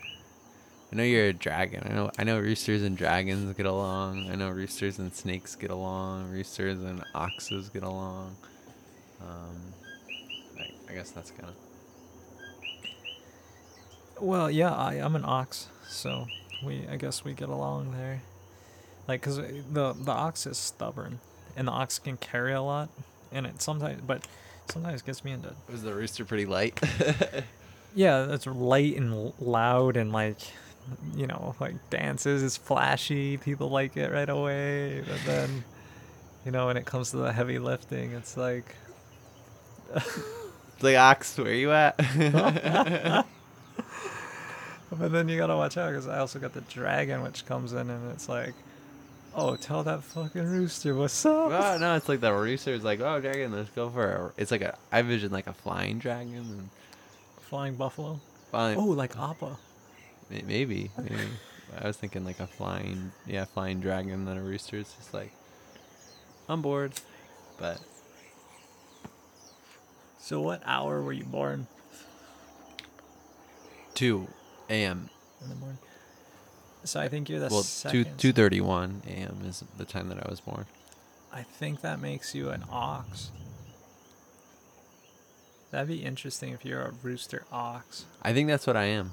[0.91, 1.83] I know you're a dragon.
[1.85, 4.29] I know I know roosters and dragons get along.
[4.29, 6.31] I know roosters and snakes get along.
[6.31, 8.35] Roosters and oxes get along.
[9.25, 9.73] Um,
[10.59, 11.55] I, I guess that's kind of
[14.21, 16.27] Well, yeah, I I'm an ox, so
[16.63, 18.21] we I guess we get along there.
[19.07, 21.19] Like, cause the the ox is stubborn,
[21.55, 22.89] and the ox can carry a lot,
[23.31, 24.25] and it sometimes but
[24.69, 26.79] sometimes gets me into was the rooster pretty light.
[27.95, 30.37] yeah, it's light and loud and like
[31.15, 33.37] you know like dances is flashy.
[33.37, 35.63] People like it right away, but then
[36.45, 38.75] you know when it comes to the heavy lifting, it's like
[40.81, 41.95] like ox, where you at?
[44.91, 47.89] But then you gotta watch out because I also got the dragon, which comes in
[47.89, 48.53] and it's like,
[49.33, 51.51] oh, tell that fucking rooster what's up.
[51.51, 54.41] Oh no, it's like the rooster's like, oh dragon, let's go for a.
[54.41, 54.77] It's like a.
[54.91, 56.69] I vision like a flying dragon and
[57.41, 58.19] Flying buffalo.
[58.51, 58.77] flying.
[58.77, 59.57] Oh, like Appa.
[60.29, 61.17] maybe, maybe.
[61.81, 64.23] I was thinking like a flying, yeah, flying dragon.
[64.25, 65.31] Then a rooster's just like
[66.47, 66.93] on board,
[67.57, 67.81] but
[70.25, 71.67] So what hour were you born?
[73.93, 74.27] two
[74.71, 75.11] a.m.
[75.43, 75.77] In the morning.
[76.83, 78.17] So I think you're the Well, two second.
[78.17, 79.43] two thirty one a.m.
[79.45, 80.65] is the time that I was born.
[81.31, 83.29] I think that makes you an ox.
[85.69, 88.05] That'd be interesting if you're a rooster ox.
[88.23, 89.11] I think that's what I am.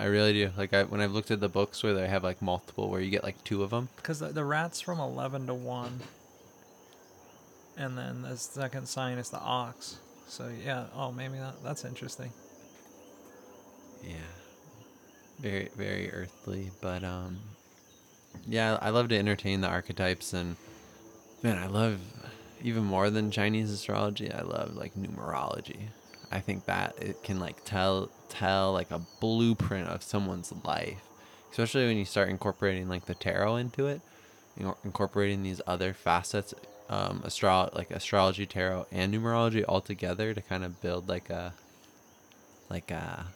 [0.00, 0.50] I really do.
[0.56, 3.10] Like I, when I've looked at the books where they have like multiple, where you
[3.10, 3.90] get like two of them.
[3.94, 6.00] Because the, the rat's from 11 to 1.
[7.76, 9.98] And then the second sign is the ox.
[10.32, 10.86] So, yeah.
[10.96, 12.32] Oh, maybe that, that's interesting.
[14.02, 14.14] Yeah.
[15.38, 17.38] Very very earthly, but um
[18.48, 20.56] yeah, I love to entertain the archetypes and
[21.42, 22.00] man, I love
[22.62, 25.88] even more than Chinese astrology, I love like numerology.
[26.30, 31.02] I think that it can like tell tell like a blueprint of someone's life,
[31.50, 34.00] especially when you start incorporating like the tarot into it,
[34.82, 36.54] incorporating these other facets,
[36.92, 41.54] um, astro like astrology, tarot, and numerology all together to kind of build like a
[42.68, 43.26] like a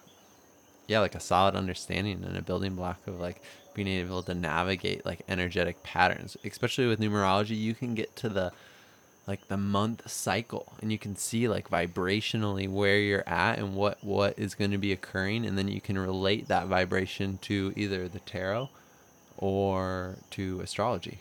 [0.86, 3.42] yeah like a solid understanding and a building block of like
[3.72, 6.36] being able to navigate like energetic patterns.
[6.44, 8.52] Especially with numerology you can get to the
[9.26, 14.04] like the month cycle and you can see like vibrationally where you're at and what
[14.04, 18.06] what is going to be occurring and then you can relate that vibration to either
[18.06, 18.68] the tarot
[19.38, 21.18] or to astrology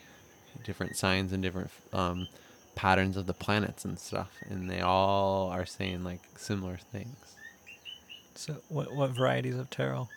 [0.66, 2.28] different signs and different um,
[2.74, 7.16] patterns of the planets and stuff and they all are saying like similar things
[8.34, 10.08] So, what, what varieties of tarot?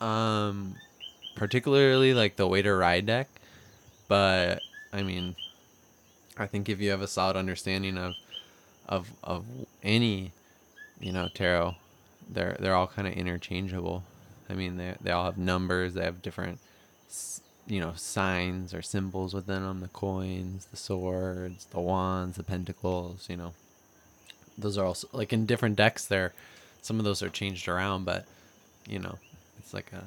[0.00, 0.74] um
[1.36, 3.28] particularly like the Waite-Rider deck
[4.08, 4.60] but
[4.92, 5.36] i mean
[6.36, 8.14] i think if you have a solid understanding of
[8.88, 9.44] of of
[9.82, 10.32] any
[11.00, 11.76] you know tarot
[12.28, 14.02] they're they're all kind of interchangeable
[14.50, 16.58] i mean they they all have numbers they have different
[17.66, 23.26] you know signs or symbols within them the coins the swords the wands the pentacles
[23.30, 23.52] you know
[24.58, 26.32] those are also like in different decks there
[26.82, 28.26] some of those are changed around but
[28.86, 29.16] you know
[29.58, 30.04] it's like a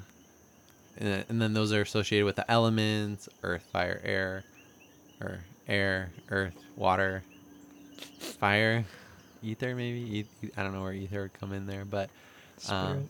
[0.97, 4.43] and then those are associated with the elements earth fire air
[5.21, 7.23] or air earth water
[8.19, 8.85] fire
[9.41, 10.25] ether maybe
[10.57, 12.09] i don't know where ether would come in there but?
[12.69, 13.09] Um,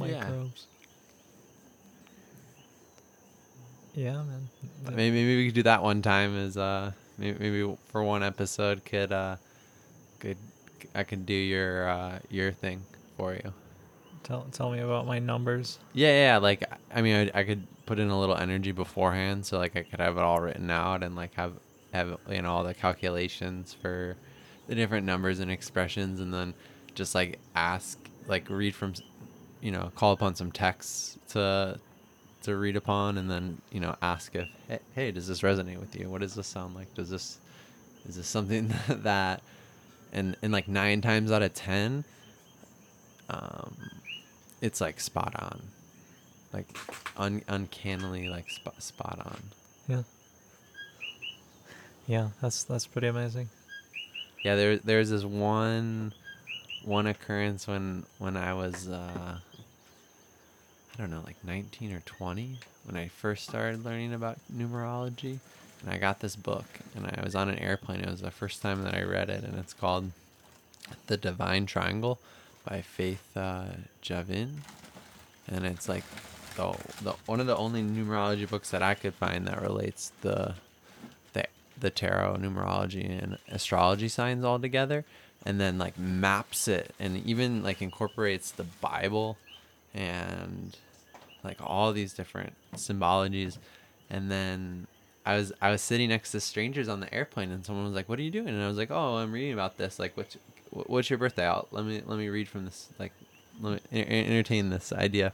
[0.00, 0.20] yeah.
[0.20, 0.66] Microbes?
[3.94, 4.48] Yeah, man.
[4.84, 8.84] Maybe, maybe we could do that one time as uh maybe, maybe for one episode
[8.84, 9.36] could uh
[10.18, 10.36] could
[10.94, 12.82] i could do your uh your thing
[13.16, 13.52] for you
[14.22, 15.78] Tell, tell me about my numbers.
[15.94, 16.38] Yeah, yeah.
[16.38, 16.64] Like,
[16.94, 20.00] I mean, I, I could put in a little energy beforehand, so like I could
[20.00, 21.54] have it all written out and like have
[21.92, 24.16] have you know all the calculations for
[24.68, 26.54] the different numbers and expressions, and then
[26.94, 28.94] just like ask, like read from,
[29.60, 31.80] you know, call upon some texts to
[32.42, 35.94] to read upon, and then you know ask if hey, hey does this resonate with
[35.98, 36.08] you?
[36.08, 36.92] What does this sound like?
[36.94, 37.38] Does this
[38.08, 39.42] is this something that
[40.12, 42.04] and and like nine times out of ten
[43.30, 43.74] um
[44.60, 45.60] it's like spot on
[46.52, 46.66] like
[47.16, 49.42] un- uncannily like spot spot on
[49.88, 50.02] Yeah.
[52.06, 53.48] Yeah, that's that's pretty amazing.
[54.44, 56.12] yeah there there's this one
[56.84, 59.38] one occurrence when when i was uh
[60.94, 65.38] i don't know like 19 or 20 when i first started learning about numerology
[65.80, 66.64] and i got this book
[66.94, 68.00] and i was on an airplane.
[68.00, 70.10] It was the first time that i read it and it's called
[71.06, 72.18] the divine triangle
[72.68, 73.64] by faith uh,
[74.02, 74.58] Javane.
[75.48, 76.04] And it's like
[76.56, 80.54] the, the one of the only numerology books that i could find that relates the
[81.32, 81.44] the,
[81.78, 85.04] the tarot numerology and astrology signs all together
[85.44, 89.38] and then like maps it and even like incorporates the bible
[89.94, 90.76] and
[91.44, 93.58] like all these different symbologies.
[94.10, 94.86] And then
[95.24, 98.08] I was I was sitting next to strangers on the airplane and someone was like
[98.08, 98.48] what are you doing?
[98.48, 99.98] And I was like oh I'm reading about this.
[99.98, 100.36] Like what's
[100.70, 101.46] what's your birthday?
[101.46, 103.12] Out let me let me read from this like
[103.60, 105.32] let me en- en- entertain this idea.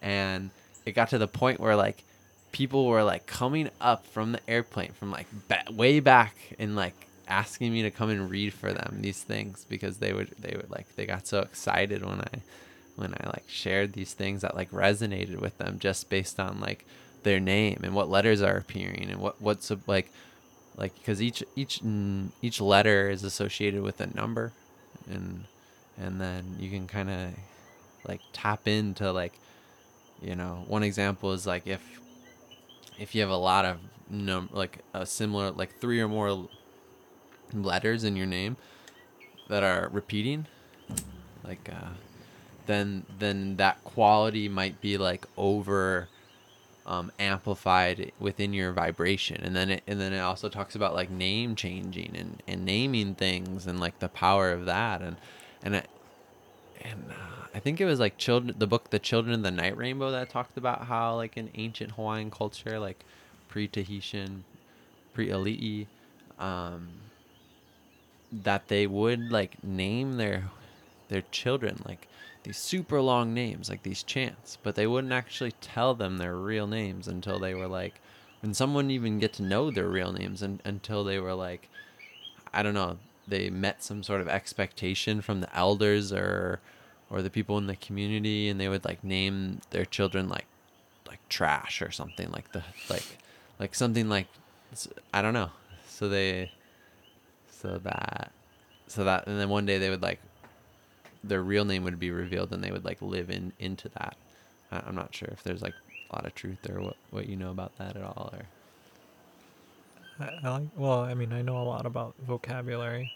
[0.00, 0.50] And
[0.84, 2.04] it got to the point where like
[2.50, 6.94] people were like coming up from the airplane from like ba- way back and like
[7.28, 10.70] asking me to come and read for them these things because they would they would
[10.70, 12.42] like they got so excited when I
[12.96, 16.84] when I like shared these things that like resonated with them just based on like
[17.22, 20.10] their name and what letters are appearing and what what's a- like
[20.76, 21.80] like because each each
[22.40, 24.52] each letter is associated with a number
[25.08, 25.44] and
[25.98, 27.30] and then you can kind of
[28.06, 29.34] like tap into like
[30.20, 31.80] you know one example is like if
[32.98, 33.78] if you have a lot of
[34.10, 36.48] num like a similar like three or more
[37.54, 38.56] letters in your name
[39.48, 40.46] that are repeating
[41.44, 41.88] like uh
[42.72, 46.08] then then that quality might be like over
[46.86, 49.40] um, amplified within your vibration.
[49.42, 53.14] And then it and then it also talks about like name changing and, and naming
[53.14, 55.00] things and like the power of that.
[55.00, 55.16] And
[55.62, 55.88] and it,
[56.82, 59.76] and uh, I think it was like children the book The Children of the Night
[59.76, 63.04] Rainbow that talked about how like in ancient Hawaiian culture like
[63.48, 64.44] pre-Tahitian
[65.12, 65.86] pre-Ali'i
[66.38, 66.88] um
[68.32, 70.50] that they would like name their
[71.08, 72.08] their children like
[72.42, 76.66] these super long names, like these chants, but they wouldn't actually tell them their real
[76.66, 78.00] names until they were like,
[78.42, 81.68] and someone even get to know their real names un- until they were like,
[82.52, 86.60] I don't know, they met some sort of expectation from the elders or
[87.08, 90.46] or the people in the community, and they would like name their children like
[91.06, 93.18] like trash or something like the like
[93.58, 94.26] like something like
[95.12, 95.50] I don't know.
[95.88, 96.50] So they
[97.50, 98.32] so that
[98.88, 100.20] so that and then one day they would like
[101.24, 104.16] their real name would be revealed and they would like live in into that.
[104.70, 105.74] I'm not sure if there's like
[106.10, 108.46] a lot of truth or what what you know about that at all or
[110.18, 110.68] I, I like.
[110.76, 113.12] Well, I mean, I know a lot about vocabulary,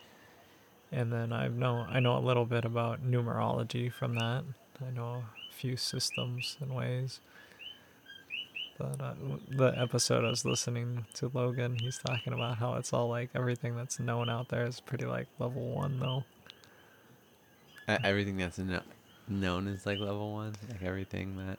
[0.93, 4.45] and then I know I know a little bit about numerology from that.
[4.87, 7.21] I know a few systems and ways.
[8.79, 9.15] But uh,
[9.49, 13.75] the episode I was listening to Logan, he's talking about how it's all like everything
[13.75, 16.25] that's known out there is pretty like level one though.
[17.89, 18.82] Everything that's kno-
[19.28, 21.59] known is like level one, like everything that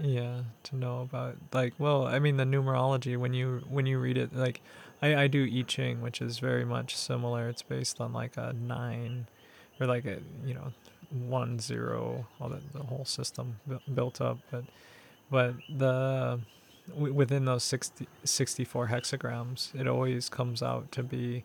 [0.00, 4.18] Yeah, to know about like well, I mean the numerology when you when you read
[4.18, 4.60] it like
[5.00, 7.48] I I do I Ching, which is very much similar.
[7.48, 9.26] It's based on like a 9
[9.80, 10.72] or like a, you know,
[11.10, 13.60] one zero, all the, the whole system
[13.94, 14.64] built up, but
[15.30, 16.40] but the
[16.96, 21.44] within those 60, 64 hexagrams, it always comes out to be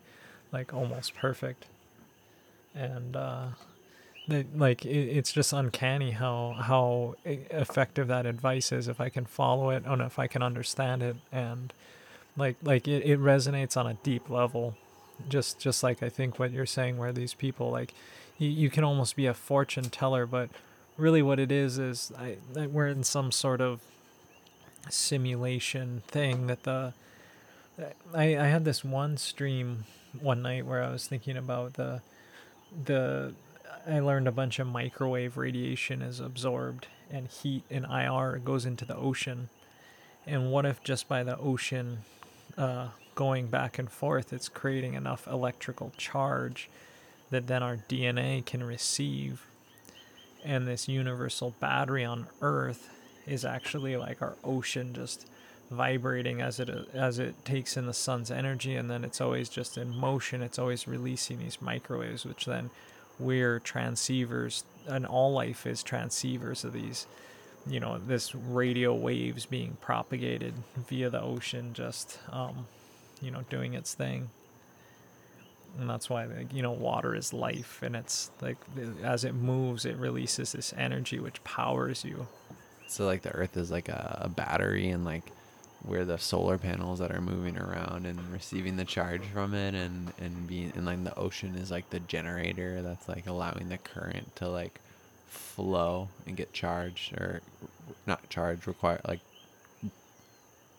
[0.52, 1.66] like almost perfect.
[2.74, 3.48] And uh
[4.28, 9.08] they, like it, it's just uncanny how how e- effective that advice is if I
[9.08, 11.16] can follow it and if I can understand it.
[11.32, 11.72] And
[12.36, 14.76] like like it, it resonates on a deep level.
[15.28, 17.94] Just just like I think what you're saying where these people like
[18.38, 20.48] you, you can almost be a fortune teller but
[20.96, 23.80] really what it is is I we're in some sort of
[24.88, 26.92] simulation thing that the
[28.14, 29.84] I, I had this one stream
[30.20, 32.02] one night where I was thinking about the
[32.84, 33.34] the
[33.88, 38.84] I learned a bunch of microwave radiation is absorbed and heat and IR goes into
[38.84, 39.48] the ocean.
[40.26, 41.98] And what if just by the ocean
[42.56, 46.70] uh, going back and forth, it's creating enough electrical charge
[47.30, 49.46] that then our DNA can receive?
[50.44, 52.88] And this universal battery on Earth
[53.26, 55.26] is actually like our ocean just
[55.70, 59.78] vibrating as it as it takes in the sun's energy and then it's always just
[59.78, 62.68] in motion it's always releasing these microwaves which then
[63.22, 67.06] we're transceivers and all life is transceivers of these
[67.66, 70.54] you know this radio waves being propagated
[70.88, 72.66] via the ocean just um,
[73.20, 74.30] you know doing its thing.
[75.78, 78.58] And that's why you know water is life and it's like
[79.02, 82.26] as it moves it releases this energy which powers you.
[82.88, 85.24] So like the earth is like a, a battery and like
[85.84, 90.12] where the solar panels that are moving around and receiving the charge from it and
[90.20, 94.34] and being and like the ocean is like the generator that's like allowing the current
[94.36, 94.80] to like
[95.26, 97.40] flow and get charged or
[98.06, 99.20] not charged require like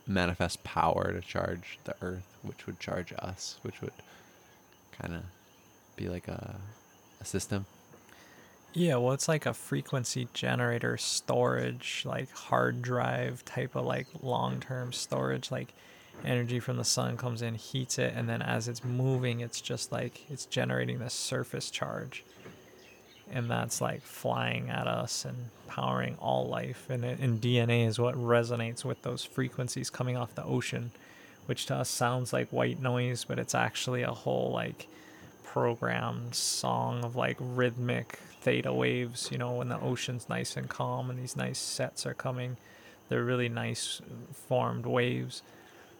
[0.05, 3.93] manifest power to charge the earth which would charge us which would
[4.99, 5.23] kind of
[5.95, 6.55] be like a,
[7.21, 7.65] a system
[8.73, 14.59] Yeah, well, it's like a frequency generator storage, like hard drive type of like long
[14.59, 15.51] term storage.
[15.51, 15.73] Like
[16.25, 19.91] energy from the sun comes in, heats it, and then as it's moving, it's just
[19.91, 22.23] like it's generating this surface charge.
[23.31, 26.89] And that's like flying at us and powering all life.
[26.89, 30.91] And, it, and DNA is what resonates with those frequencies coming off the ocean,
[31.45, 34.87] which to us sounds like white noise, but it's actually a whole like
[35.43, 41.09] programmed song of like rhythmic theta waves you know when the ocean's nice and calm
[41.09, 42.57] and these nice sets are coming
[43.09, 44.01] they're really nice
[44.33, 45.43] formed waves.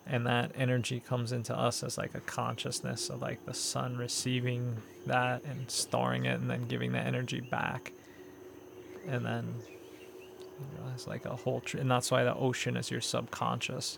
[0.06, 4.78] And that energy comes into us as like a consciousness of like the sun receiving
[5.06, 7.94] that and storing it and then giving the energy back.
[9.08, 9.54] And then
[10.60, 13.98] you know, it's like a whole and that's why the ocean is your subconscious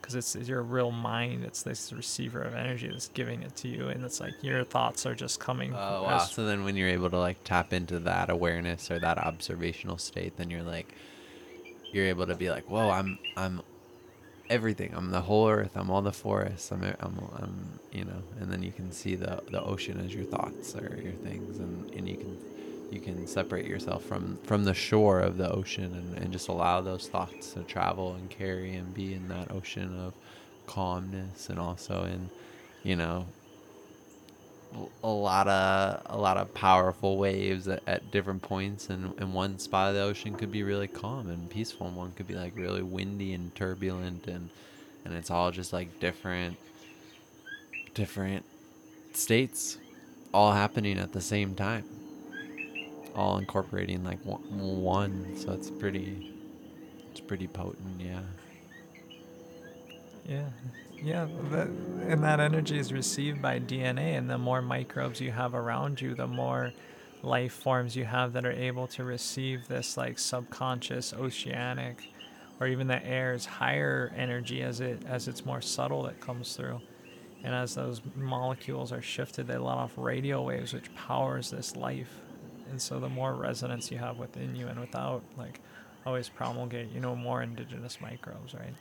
[0.00, 3.68] because it's, it's your real mind it's this receiver of energy that's giving it to
[3.68, 6.16] you and it's like your thoughts are just coming Oh wow!
[6.16, 9.98] as- So then, when you're able to like tap into that awareness or that observational
[9.98, 10.94] state, then you're like,
[11.92, 13.60] you're able to be like, whoa, I'm I'm
[14.50, 14.92] everything.
[14.94, 15.72] I'm the whole earth.
[15.76, 16.70] I'm all the forests.
[16.72, 20.24] I'm I'm, I'm you know, and then you can see the the ocean as your
[20.24, 22.36] thoughts or your things, and and you can
[23.12, 27.08] can separate yourself from from the shore of the ocean and, and just allow those
[27.08, 30.14] thoughts to travel and carry and be in that ocean of
[30.66, 32.28] calmness and also in
[32.82, 33.26] you know
[35.02, 38.90] a lot of a lot of powerful waves at, at different points.
[38.90, 42.12] And, and one spot of the ocean could be really calm and peaceful and one
[42.12, 44.26] could be like really windy and turbulent.
[44.26, 44.50] And
[45.06, 46.58] and it's all just like different
[47.94, 48.44] different
[49.14, 49.78] states
[50.34, 51.84] all happening at the same time
[53.14, 55.36] all incorporating like one.
[55.36, 56.34] So it's pretty,
[57.10, 58.00] it's pretty potent.
[58.00, 58.20] Yeah.
[60.26, 60.50] Yeah,
[61.02, 65.54] yeah, that, and that energy is received by DNA, and the more microbes you have
[65.54, 66.74] around you, the more
[67.22, 72.08] life forms you have that are able to receive this like subconscious oceanic
[72.60, 76.80] or even the air's higher energy as it as it's more subtle that comes through
[77.42, 82.20] and as those molecules are shifted they let off radio waves which powers this life
[82.70, 85.60] and so the more resonance you have within you and without like
[86.06, 88.74] always promulgate you know more indigenous microbes right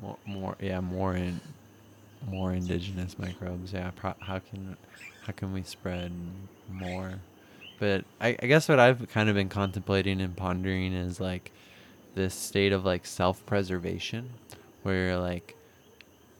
[0.00, 1.40] More, more, yeah, more in,
[2.26, 3.72] more indigenous microbes.
[3.72, 4.76] Yeah, pro- how can,
[5.26, 6.12] how can we spread
[6.70, 7.14] more?
[7.78, 11.52] But I, I guess what I've kind of been contemplating and pondering is like
[12.14, 14.30] this state of like self-preservation,
[14.82, 15.56] where like,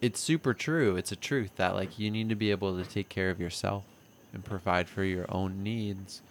[0.00, 0.96] it's super true.
[0.96, 3.84] It's a truth that like you need to be able to take care of yourself
[4.32, 6.22] and provide for your own needs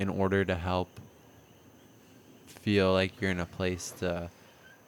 [0.00, 0.88] in order to help
[2.46, 4.30] feel like you're in a place to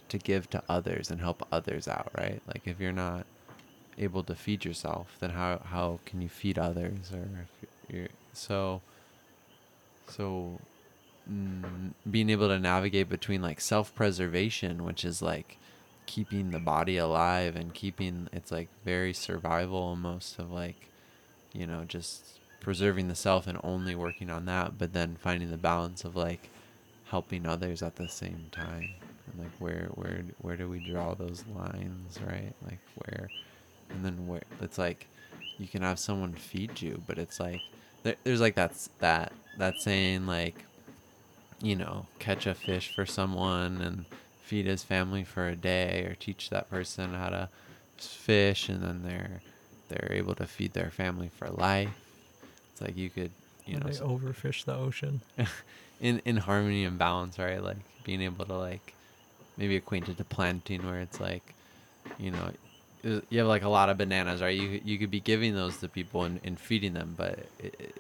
[0.09, 2.43] to give to others and help others out, right?
[2.47, 3.25] Like if you're not
[3.99, 7.13] able to feed yourself, then how how can you feed others?
[7.13, 8.81] Or if you're so
[10.09, 10.59] so
[11.31, 15.59] mm, being able to navigate between like self-preservation, which is like
[16.07, 20.89] keeping the body alive and keeping it's like very survival almost of like
[21.53, 25.57] you know just preserving the self and only working on that, but then finding the
[25.57, 26.49] balance of like
[27.11, 28.91] helping others at the same time.
[29.27, 32.53] And like where where where do we draw those lines right?
[32.65, 33.29] Like where?
[33.91, 35.07] And then where it's like
[35.59, 37.61] you can have someone feed you but it's like
[38.03, 40.65] there, there's like that's that that saying like
[41.61, 44.05] you know catch a fish for someone and
[44.43, 47.49] feed his family for a day or teach that person how to
[47.97, 49.41] fish and then they're
[49.89, 52.02] they're able to feed their family for life
[52.83, 53.33] like you could
[53.67, 55.23] you and know they so- overfish the ocean
[56.01, 57.63] in in harmony and balance, right?
[57.63, 58.95] Like being able to like
[59.57, 61.55] maybe acquainted to planting, where it's like,
[62.19, 62.51] you know,
[63.31, 64.57] you have like a lot of bananas, right?
[64.57, 67.47] You you could be giving those to people and, and feeding them, but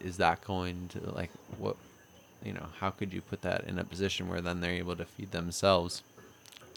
[0.01, 1.77] is that going to like what,
[2.45, 5.05] you know, how could you put that in a position where then they're able to
[5.05, 6.03] feed themselves?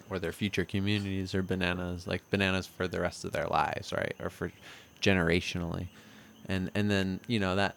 [0.10, 4.14] Or their future communities or bananas, like bananas for the rest of their lives, right?
[4.20, 4.52] Or for
[5.02, 5.88] generationally,
[6.46, 7.76] and and then you know that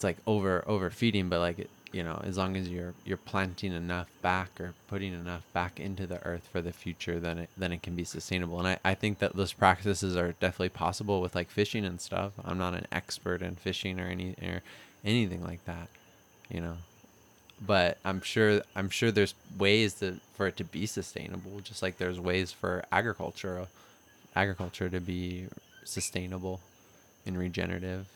[0.00, 4.08] it's like over overfeeding, but like you know, as long as you're you're planting enough
[4.22, 7.82] back or putting enough back into the earth for the future, then it then it
[7.82, 8.58] can be sustainable.
[8.58, 12.32] And I, I think that those practices are definitely possible with like fishing and stuff.
[12.42, 14.62] I'm not an expert in fishing or any or
[15.04, 15.88] anything like that,
[16.48, 16.78] you know.
[17.60, 21.98] But I'm sure I'm sure there's ways to for it to be sustainable, just like
[21.98, 23.66] there's ways for agriculture
[24.34, 25.48] agriculture to be
[25.84, 26.60] sustainable
[27.26, 28.06] and regenerative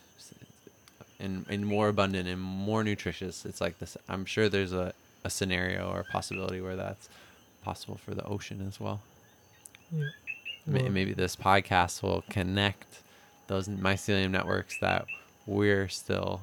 [1.20, 3.44] and, and more abundant and more nutritious.
[3.44, 3.96] It's like this.
[4.08, 4.92] I'm sure there's a,
[5.24, 7.08] a scenario or a possibility where that's
[7.62, 9.00] possible for the ocean as well.
[9.92, 10.04] yeah.
[10.66, 13.00] Well- Maybe this podcast will connect
[13.46, 15.06] those mycelium networks that
[15.46, 16.40] we're still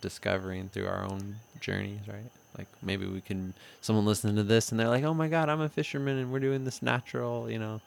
[0.00, 2.30] discovering through our own journeys, right?
[2.56, 5.60] Like maybe we can someone listening to this and they're like, "Oh my God, I'm
[5.60, 7.80] a fisherman and we're doing this natural, you know,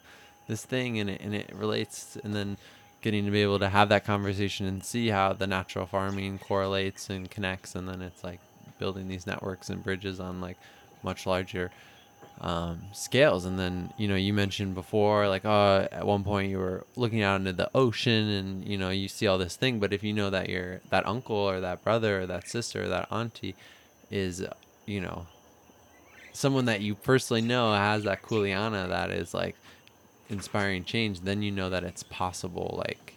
[0.47, 2.57] this thing," and it and it relates, and then
[3.01, 7.09] getting to be able to have that conversation and see how the natural farming correlates
[7.09, 8.39] and connects, and then it's like
[8.79, 10.57] building these networks and bridges on like
[11.03, 11.71] much larger
[12.41, 13.45] um, scales.
[13.45, 17.21] And then, you know, you mentioned before, like, oh, at one point you were looking
[17.21, 19.79] out into the ocean and, you know, you see all this thing.
[19.79, 22.87] But if you know that your that uncle or that brother or that sister or
[22.87, 23.55] that auntie
[24.09, 24.45] is,
[24.85, 25.27] you know,
[26.33, 29.55] someone that you personally know has that kuleana that is like
[30.32, 33.13] inspiring change, then you know that it's possible, like,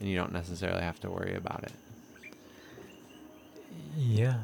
[0.00, 1.72] and you don't necessarily have to worry about it.
[3.96, 4.38] Yeah.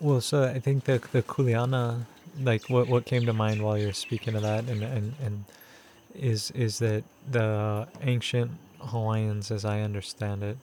[0.00, 2.02] Well, so I think the the Kuleana,
[2.40, 5.44] like what what came to mind while you're speaking of that, and and and
[6.14, 10.58] is is that the ancient Hawaiians, as I understand it,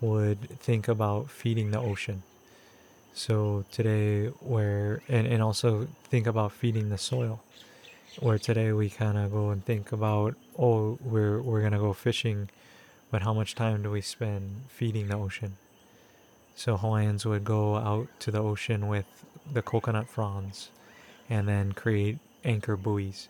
[0.00, 2.22] would think about feeding the ocean.
[3.14, 7.40] So today, where and and also think about feeding the soil.
[8.20, 12.48] Where today we kind of go and think about, oh, we're we're gonna go fishing,
[13.10, 15.58] but how much time do we spend feeding the ocean?
[16.54, 19.04] So Hawaiians would go out to the ocean with
[19.52, 20.70] the coconut fronds
[21.28, 23.28] and then create anchor buoys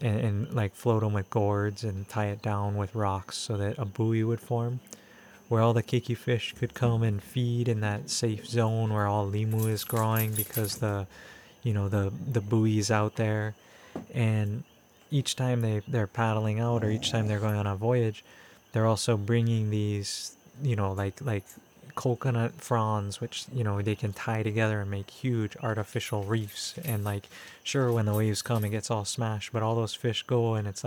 [0.00, 3.76] and, and like float them with gourds and tie it down with rocks so that
[3.76, 4.78] a buoy would form
[5.48, 9.28] where all the keiki fish could come and feed in that safe zone where all
[9.28, 11.06] limu is growing because the
[11.62, 13.54] you know the the buoy's out there
[14.14, 14.64] and
[15.10, 18.24] each time they they're paddling out or each time they're going on a voyage
[18.72, 21.44] they're also bringing these you know like like
[21.96, 26.74] coconut fronds, which you know they can tie together and make huge artificial reefs.
[26.84, 27.28] And like,
[27.64, 30.68] sure, when the waves come, it gets all smashed, but all those fish go, and
[30.68, 30.84] it's